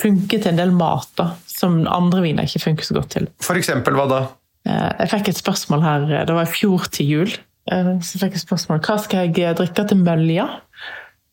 funker 0.00 0.38
til 0.42 0.52
en 0.52 0.60
del 0.60 0.74
mat 0.76 1.08
da, 1.18 1.30
som 1.50 1.80
andre 1.90 2.22
viner 2.26 2.46
ikke 2.48 2.62
funker 2.68 2.86
så 2.86 2.98
godt 2.98 3.14
til. 3.16 3.30
For 3.44 3.58
eksempel 3.58 3.96
hva 3.96 4.06
da? 4.10 4.20
Eh, 4.68 4.90
Jeg 5.04 5.12
fikk 5.14 5.32
et 5.32 5.40
spørsmål 5.40 5.82
her, 5.86 6.04
eh, 6.20 6.24
det 6.28 6.36
var 6.36 6.48
i 6.48 6.52
fjor 6.52 6.90
til 6.92 7.14
jul. 7.14 7.38
Så 7.70 8.16
jeg 8.16 8.20
fikk 8.24 8.34
jeg 8.34 8.40
et 8.40 8.46
spørsmål, 8.48 8.80
hva 8.82 8.96
skal 8.98 9.28
jeg 9.30 9.54
drikke 9.56 9.84
til 9.88 10.00
mølja? 10.02 10.46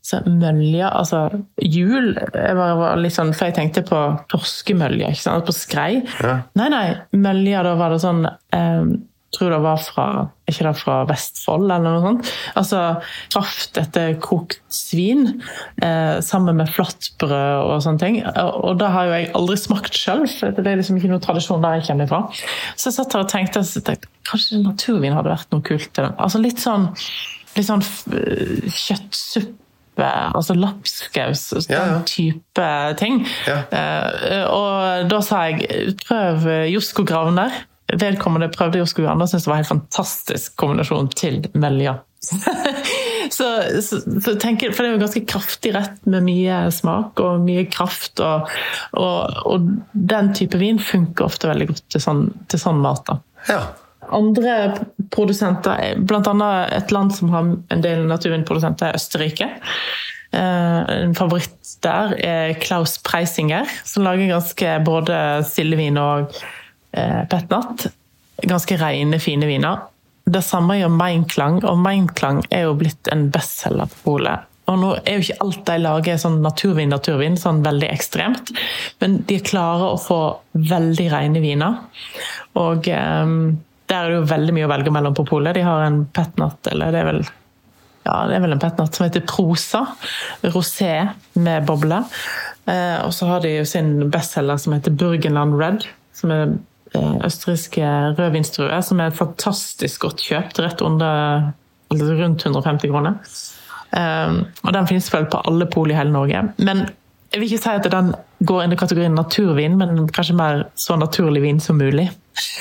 Så 0.07 0.21
mølja, 0.23 0.87
altså 0.95 1.25
jul 1.59 2.13
jeg 2.15 2.55
var, 2.55 2.75
var 2.79 2.99
litt 3.01 3.15
sånn, 3.15 3.33
For 3.35 3.49
jeg 3.49 3.57
tenkte 3.57 3.81
på 3.87 3.97
torskemølja, 4.31 5.09
ikke 5.11 5.23
sant? 5.23 5.47
på 5.47 5.55
skrei. 5.55 6.03
Ja. 6.23 6.37
Nei, 6.59 6.67
nei, 6.71 6.85
mølja, 7.17 7.63
da 7.67 7.73
var 7.79 7.91
det 7.95 7.99
sånn 8.05 8.21
eh, 8.27 8.85
tror 9.37 9.53
det 9.53 9.61
var 9.63 9.77
fra 9.85 10.07
ikke 10.47 10.63
det 10.63 10.71
fra 10.79 10.97
Vestfold, 11.09 11.65
eller 11.67 11.83
noe 11.91 12.03
sånt. 12.05 12.29
Altså 12.59 12.79
kraft 13.33 13.77
etter 13.81 14.13
kokt 14.23 14.61
svin 14.71 15.25
eh, 15.83 16.17
sammen 16.23 16.55
med 16.57 16.71
flatbrød 16.71 17.65
og 17.67 17.81
sånne 17.83 17.99
ting. 18.01 18.19
Og, 18.31 18.53
og 18.69 18.77
det 18.81 18.89
har 18.93 19.09
jo 19.09 19.15
jeg 19.17 19.29
aldri 19.37 19.57
smakt 19.59 19.97
sjøl, 19.99 20.23
for 20.31 20.55
det 20.55 20.71
er 20.71 20.79
liksom 20.79 20.97
ikke 21.01 21.11
noen 21.11 21.23
tradisjon 21.25 21.63
der 21.65 21.77
jeg 21.79 21.87
kommer 21.89 22.09
fra. 22.11 22.21
Så 22.79 22.89
jeg 22.89 22.97
satt 22.97 23.17
her 23.17 23.25
og 23.25 23.31
tenkte, 23.33 23.63
at 23.65 23.75
tenkte 23.91 24.11
kanskje 24.27 24.61
naturvin 24.63 25.15
hadde 25.15 25.31
vært 25.35 25.51
noe 25.55 25.63
kult 25.67 25.89
til 25.91 26.07
den. 26.07 26.15
Altså 26.15 26.39
litt 26.43 26.63
sånn, 26.63 26.89
litt 27.57 27.67
sånn 27.67 27.83
kjøttsuppe 28.71 29.53
altså 30.37 30.53
lapskaus, 30.57 31.47
den 31.57 31.73
Ja, 31.73 31.83
ja. 31.91 32.01
type 32.05 32.67
ting. 32.99 33.23
Ja. 33.47 33.63
Eh, 33.73 34.43
og 34.53 35.09
da 35.11 35.21
sa 35.25 35.47
jeg 35.49 35.95
prøv 36.05 36.45
Josko 36.71 37.05
Gravner. 37.07 37.63
Vedkommende 37.93 38.49
prøvde 38.51 38.81
å 38.83 38.89
Gravner 38.97 39.23
og 39.23 39.31
syntes 39.31 39.45
det 39.45 39.51
var 39.51 39.57
en 39.57 39.63
helt 39.63 39.71
fantastisk 39.71 40.57
kombinasjon 40.59 41.09
til 41.15 41.39
Melja. 41.55 41.99
så, 43.37 43.47
så, 43.81 43.99
så 44.23 44.33
tenker, 44.41 44.73
for 44.73 44.83
det 44.83 44.89
er 44.89 44.95
jo 44.97 45.03
ganske 45.05 45.23
kraftig 45.29 45.71
rett 45.75 45.99
med 46.09 46.25
mye 46.25 46.59
smak 46.75 47.21
og 47.23 47.45
mye 47.45 47.63
kraft. 47.71 48.19
Og, 48.23 48.51
og, 48.99 49.37
og 49.47 49.69
den 49.93 50.33
type 50.35 50.59
vin 50.59 50.81
funker 50.83 51.29
ofte 51.29 51.51
veldig 51.51 51.69
godt 51.71 51.85
til 51.95 52.03
sånn, 52.03 52.25
til 52.51 52.61
sånn 52.61 52.81
mat. 52.83 53.05
da. 53.07 53.19
Ja. 53.47 53.61
Andre 54.17 54.57
produsenter, 55.11 55.97
bl.a. 55.99 56.51
et 56.77 56.93
land 56.95 57.15
som 57.15 57.31
har 57.33 57.47
en 57.47 57.83
del 57.83 58.05
naturvinprodusenter, 58.07 58.91
er 58.91 58.99
Østerrike. 58.99 59.49
Eh, 60.35 60.93
En 61.07 61.15
favoritt 61.15 61.55
der 61.83 62.15
er 62.23 62.53
Klaus 62.59 62.97
Preisinger, 63.03 63.67
som 63.87 64.07
lager 64.07 64.31
ganske 64.31 64.77
både 64.87 65.17
stillevin 65.47 65.99
og 66.01 66.35
petnat. 67.31 67.87
Ganske 68.43 68.77
rene, 68.79 69.19
fine 69.21 69.49
viner. 69.49 69.87
Det 70.27 70.43
samme 70.43 70.75
gjør 70.75 70.91
Meinklang, 70.91 71.61
og 71.63 71.79
Meinklang 71.79 72.43
er 72.51 72.67
jo 72.67 72.75
blitt 72.79 73.09
en 73.13 73.29
bestselger 73.33 73.89
på 73.93 74.03
polet. 74.11 74.47
Og 74.67 74.75
nå 74.81 74.89
er 74.99 75.15
jo 75.15 75.23
ikke 75.23 75.43
alt 75.45 75.61
de 75.69 75.77
lager 75.79 76.17
sånn 76.19 76.41
naturvin, 76.43 76.91
naturvin, 76.91 77.37
sånn 77.39 77.61
veldig 77.63 77.87
ekstremt. 77.87 78.51
Men 78.99 79.21
de 79.29 79.39
klarer 79.39 79.93
å 79.93 80.01
få 80.01 80.19
veldig 80.51 81.07
rene 81.13 81.43
viner. 81.43 81.77
Og 82.59 82.89
um, 82.91 83.37
der 83.87 84.01
er 84.01 84.11
det 84.11 84.17
jo 84.17 84.27
veldig 84.33 84.55
mye 84.57 84.67
å 84.67 84.71
velge 84.73 84.91
mellom 84.91 85.15
på 85.15 85.27
polet. 85.29 85.55
De 85.55 85.63
har 85.63 85.85
en 85.85 86.01
petnat, 86.11 86.59
eller 86.73 86.91
det 86.91 87.03
er 87.03 87.11
vel 87.13 87.23
ja, 88.07 88.21
det 88.27 88.37
er 88.37 88.43
vel 88.45 88.55
en 88.55 88.61
petnat 88.63 88.95
som 88.95 89.03
heter 89.03 89.23
Prosa. 89.27 89.81
Rosé 90.53 90.91
med 91.39 91.65
boble. 91.67 92.01
Uh, 92.67 93.05
og 93.05 93.11
så 93.15 93.27
har 93.31 93.43
de 93.43 93.57
jo 93.57 93.65
sin 93.67 94.09
bestselger 94.11 94.59
som 94.63 94.75
heter 94.75 94.95
Burgenland 94.95 95.55
Red. 95.59 95.87
Som 96.15 96.31
er 96.33 96.43
eh, 96.45 96.57
østerrikske 96.95 97.91
rødvinsdruer, 98.17 98.81
som 98.85 99.01
er 99.01 99.11
et 99.11 99.19
fantastisk 99.19 100.05
godt 100.05 100.23
kjøpt. 100.23 100.61
Rett 100.63 100.83
under 100.85 101.51
eller 101.91 102.15
rundt 102.21 102.45
150 102.45 102.91
kroner. 102.91 103.19
Um, 103.91 104.41
og 104.63 104.73
den 104.75 104.87
finnes 104.89 105.07
vel 105.13 105.29
på 105.31 105.39
alle 105.47 105.67
pol 105.71 105.91
i 105.91 105.95
hele 105.95 106.11
Norge. 106.11 106.41
Men 106.59 106.87
jeg 107.31 107.39
vil 107.39 107.47
ikke 107.47 107.63
si 107.63 107.75
at 107.79 107.87
den 107.91 108.11
går 108.47 108.63
inn 108.63 108.75
i 108.75 108.79
kategorien 108.79 109.15
naturvin, 109.15 109.77
men 109.79 110.07
kanskje 110.15 110.35
mer 110.37 110.65
så 110.79 110.97
naturlig 110.99 111.43
vin 111.43 111.59
som 111.63 111.79
mulig. 111.79 112.09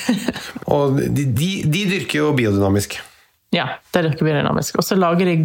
Og 0.75 0.99
de, 0.99 1.25
de, 1.25 1.51
de 1.67 1.83
dyrker 1.91 2.21
jo 2.21 2.31
biodynamisk. 2.37 2.97
Ja, 3.55 3.67
de 3.95 4.03
dyrker 4.07 4.27
biodynamisk. 4.27 4.79
Og 4.79 4.87
så 4.87 4.97
lager 4.99 5.29
de 5.29 5.37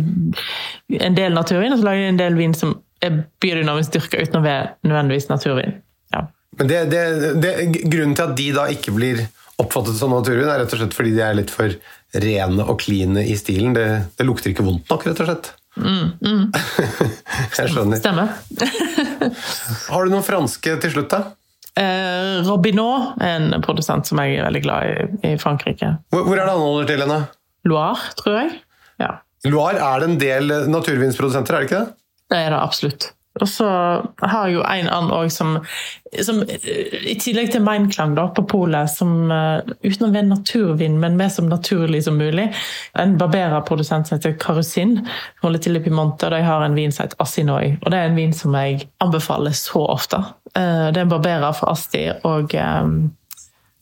en 1.03 1.18
del 1.18 1.35
naturvin, 1.35 1.75
og 1.75 1.83
så 1.83 1.90
lager 1.90 2.07
de 2.07 2.12
en 2.14 2.23
del 2.23 2.38
vin 2.38 2.55
som 2.57 2.77
er 3.03 3.25
biodynamisk 3.42 3.95
dyrka 3.99 4.23
uten 4.23 4.40
å 4.40 4.45
være 4.47 4.73
nødvendigvis 4.87 5.29
naturvin. 5.31 5.79
Ja. 6.14 6.27
Men 6.58 6.68
det, 6.68 6.84
det, 6.92 7.02
det, 7.40 7.52
grunnen 7.88 8.14
til 8.18 8.28
at 8.28 8.36
de 8.36 8.48
da 8.56 8.68
ikke 8.72 8.94
blir 8.94 9.24
oppfattet 9.62 9.96
som 9.98 10.12
naturvin, 10.12 10.48
er 10.48 10.62
rett 10.62 10.74
og 10.74 10.82
slett 10.82 10.96
fordi 10.96 11.14
de 11.16 11.24
er 11.24 11.36
litt 11.38 11.52
for 11.52 11.74
rene 12.22 12.64
og 12.66 12.80
kline 12.82 13.24
i 13.24 13.36
stilen. 13.38 13.76
Det, 13.76 13.86
det 14.18 14.26
lukter 14.28 14.52
ikke 14.52 14.66
vondt 14.66 14.90
nok, 14.92 15.06
rett 15.08 15.22
og 15.24 15.30
slett. 15.30 15.52
Jeg 17.58 17.72
skjønner. 17.72 18.00
Stemmer. 18.02 18.34
Har 19.92 20.04
du 20.04 20.12
noen 20.12 20.26
franske 20.26 20.76
til 20.82 20.92
slutt, 20.92 21.14
da? 21.14 21.22
Eh, 21.80 22.42
Robinot 22.44 23.16
en 23.24 23.54
produsent 23.64 24.04
som 24.04 24.18
jeg 24.20 24.34
er 24.36 24.44
veldig 24.44 24.60
glad 24.60 24.90
i 24.90 25.30
i 25.30 25.38
Frankrike. 25.40 25.94
Hvor, 26.12 26.26
hvor 26.26 26.36
er 26.36 26.44
det 26.44 26.52
han 26.52 26.60
holder 26.60 26.90
til 26.90 27.00
henne? 27.00 27.16
Loire, 27.64 28.10
tror 28.18 28.36
jeg. 28.36 28.50
Ja, 29.00 29.14
Loire 29.48 29.80
er 29.80 30.02
det 30.02 30.10
en 30.10 30.18
del 30.20 30.52
naturvinsprodusenter, 30.70 31.56
er 31.56 31.64
det 31.64 31.70
ikke 31.70 31.80
det? 31.80 31.94
det 32.32 32.38
er 32.38 32.54
det 32.54 32.60
absolutt. 32.60 33.08
Og 33.40 33.49
så 33.49 33.66
har 34.21 34.49
jeg 34.49 34.59
jo 34.59 34.64
en 34.66 34.88
annen 34.92 35.12
òg 35.14 35.31
som, 35.33 35.55
som 36.21 36.42
eh, 36.45 36.97
I 37.12 37.14
tillegg 37.21 37.53
til 37.55 37.64
Meinklang 37.64 38.16
da, 38.18 38.27
på 38.37 38.45
polet, 38.51 38.90
som 38.92 39.33
eh, 39.33 39.73
uten 39.87 40.09
å 40.09 40.12
være 40.12 40.29
naturvin, 40.29 40.99
men 41.01 41.16
mer 41.21 41.33
som 41.33 41.49
naturlig 41.49 42.03
som 42.05 42.21
mulig. 42.21 42.51
En 43.01 43.16
Barbera-produsent 43.21 44.09
som 44.09 44.18
heter 44.18 44.37
Karusin, 44.42 44.99
holder 45.45 45.64
til 45.64 45.81
i 45.81 45.85
Piemonte, 45.85 46.29
og 46.29 46.37
de 46.37 46.42
har 46.45 46.66
en 46.66 46.77
vin 46.77 46.92
som 46.92 47.07
heter 47.07 47.25
Assinoi. 47.25 47.79
Og 47.81 47.88
det 47.95 48.03
er 48.03 48.11
en 48.11 48.21
vin 48.21 48.37
som 48.37 48.59
jeg 48.61 48.87
anbefaler 49.05 49.57
så 49.57 49.87
ofte. 49.97 50.21
Eh, 50.53 50.92
Det 50.92 51.01
er 51.01 51.07
en 51.07 51.16
barberer 51.16 51.57
fra 51.57 51.73
Asti, 51.73 52.05
og 52.29 52.53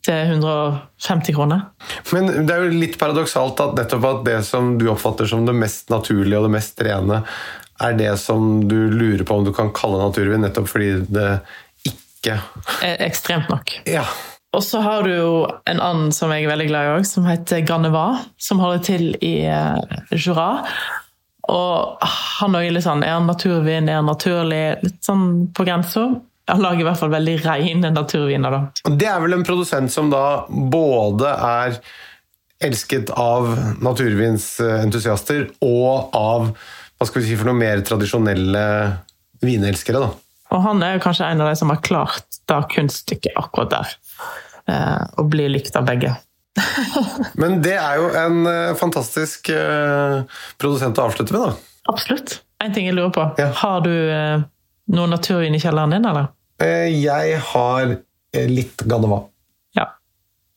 til 0.00 0.30
150 0.32 1.34
kroner. 1.36 1.66
Men 2.14 2.46
det 2.46 2.54
er 2.54 2.64
jo 2.64 2.78
litt 2.80 2.96
paradoksalt 3.00 3.60
at 3.60 3.74
nettopp 3.76 4.06
at 4.08 4.22
det 4.28 4.38
som 4.48 4.76
du 4.80 4.86
oppfatter 4.92 5.28
som 5.28 5.44
det 5.44 5.56
mest 5.56 5.90
naturlige 5.92 6.38
og 6.40 6.48
det 6.48 6.54
mest 6.56 6.80
rene, 6.86 7.20
er 7.80 7.96
det 7.98 8.12
som 8.20 8.68
du 8.68 8.76
lurer 8.92 9.24
på 9.26 9.40
om 9.40 9.46
du 9.46 9.52
kan 9.56 9.72
kalle 9.76 10.00
naturvin, 10.00 10.42
nettopp 10.44 10.68
fordi 10.70 10.92
det 11.08 11.30
ikke 11.88 12.36
er 12.84 13.00
Ekstremt 13.06 13.48
nok. 13.52 13.72
Ja. 13.88 14.04
Og 14.56 14.64
så 14.66 14.80
har 14.82 15.06
du 15.06 15.12
jo 15.14 15.34
en 15.70 15.80
annen 15.80 16.10
som 16.12 16.32
jeg 16.34 16.44
er 16.44 16.50
veldig 16.50 16.66
glad 16.72 16.86
i 16.86 16.94
òg, 16.96 17.04
som 17.06 17.28
heter 17.28 17.62
Graneva. 17.66 18.06
Som 18.40 18.62
holder 18.62 18.82
til 18.82 19.04
i 19.22 19.36
eh, 19.46 20.00
Jura. 20.10 20.50
Og 21.50 22.02
han 22.40 22.58
òg 22.58 22.66
er 22.66 22.74
litt 22.74 22.84
sånn 22.86 23.04
Er 23.06 23.16
han 23.16 23.30
naturvin, 23.30 23.88
er 23.88 24.00
han 24.00 24.10
naturlig? 24.10 24.64
Litt 24.82 24.98
sånn 25.06 25.24
på 25.54 25.66
grensa. 25.68 26.08
Han 26.50 26.64
lager 26.64 26.82
i 26.82 26.88
hvert 26.88 26.98
fall 26.98 27.14
veldig 27.14 27.36
reine 27.44 27.92
naturviner, 27.94 28.56
da. 28.56 28.90
Det 28.90 29.06
er 29.06 29.22
vel 29.22 29.38
en 29.38 29.46
produsent 29.46 29.92
som 29.94 30.10
da 30.10 30.42
både 30.50 31.30
er 31.30 31.78
elsket 32.60 33.12
av 33.16 33.46
naturvinsentusiaster 33.80 35.46
og 35.64 36.16
av 36.16 36.50
hva 37.00 37.06
skal 37.08 37.22
vi 37.22 37.30
si 37.30 37.36
for 37.40 37.48
noe 37.48 37.56
mer 37.56 37.80
tradisjonelle 37.86 38.62
vinelskere. 39.40 40.02
da. 40.04 40.10
Og 40.52 40.64
han 40.66 40.82
er 40.84 40.98
kanskje 41.00 41.28
en 41.32 41.40
av 41.40 41.48
de 41.48 41.56
som 41.56 41.70
har 41.72 41.78
klart 41.86 42.40
da 42.50 42.58
kunststykket 42.68 43.38
akkurat 43.40 43.70
der. 43.72 43.94
Eh, 44.68 45.04
å 45.16 45.24
bli 45.30 45.46
likt 45.48 45.76
av 45.80 45.86
begge. 45.88 46.12
Men 47.40 47.60
det 47.64 47.76
er 47.78 48.00
jo 48.02 48.10
en 48.20 48.40
eh, 48.50 48.74
fantastisk 48.76 49.48
eh, 49.54 50.20
produsent 50.60 50.98
å 51.00 51.06
avslutte 51.08 51.32
med, 51.36 51.46
da. 51.48 51.84
Absolutt. 51.94 52.40
En 52.60 52.74
ting 52.76 52.84
jeg 52.90 52.98
lurer 52.98 53.14
på. 53.16 53.24
Ja. 53.40 53.48
Har 53.62 53.80
du 53.86 53.92
eh, 53.94 54.42
noe 54.92 55.08
naturvin 55.08 55.56
i 55.56 55.62
kjelleren 55.62 55.94
din, 55.96 56.04
eller? 56.10 56.28
Eh, 56.60 56.90
Jeg 57.00 57.38
har 57.54 57.94
eh, 57.96 58.50
litt 58.50 58.84
Ganova. 58.90 59.22
Ja. 59.78 59.86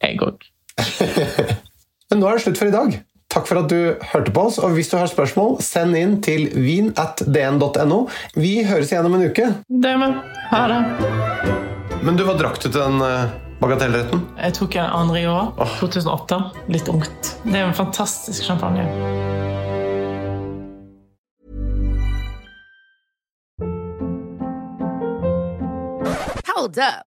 Jeg 0.04 0.20
òg. 0.26 0.44
Men 2.12 2.20
nå 2.20 2.28
er 2.28 2.36
det 2.36 2.44
slutt 2.50 2.60
for 2.60 2.68
i 2.68 2.76
dag. 2.76 2.98
Takk 3.34 3.48
for 3.50 3.64
at 3.64 3.70
du 3.72 3.96
hørte 4.12 4.30
på 4.30 4.42
oss, 4.46 4.60
og 4.62 4.76
hvis 4.78 4.92
du 4.92 4.98
har 5.00 5.08
spørsmål, 5.10 5.56
send 5.66 5.98
inn 5.98 6.20
til 6.22 6.52
vin.dn.no. 6.54 7.98
Vi 8.38 8.52
høres 8.68 8.92
igjen 8.94 9.08
om 9.10 9.16
en 9.18 9.24
uke. 9.26 9.48
Det 9.66 9.94
med. 9.98 10.20
Ha 10.52 10.60
det. 10.70 10.82
Men 12.06 12.20
du, 12.20 12.28
hva 12.28 12.36
drakk 12.38 12.60
du 12.62 12.68
til 12.68 12.78
den 12.78 13.02
eh, 13.02 13.32
bagatellretten? 13.58 14.22
Jeg 14.38 14.54
tok 14.60 14.78
en 14.78 14.94
andre 15.02 15.24
i 15.24 15.26
år. 15.32 15.50
2008. 15.80 16.40
Litt 16.76 16.92
ungt. 16.94 17.32
Det 17.48 17.58
er 17.58 17.66
en 17.72 17.74
fantastisk 17.74 18.46
champagne. 18.46 18.86
Hold 26.54 26.78
up. 26.78 27.13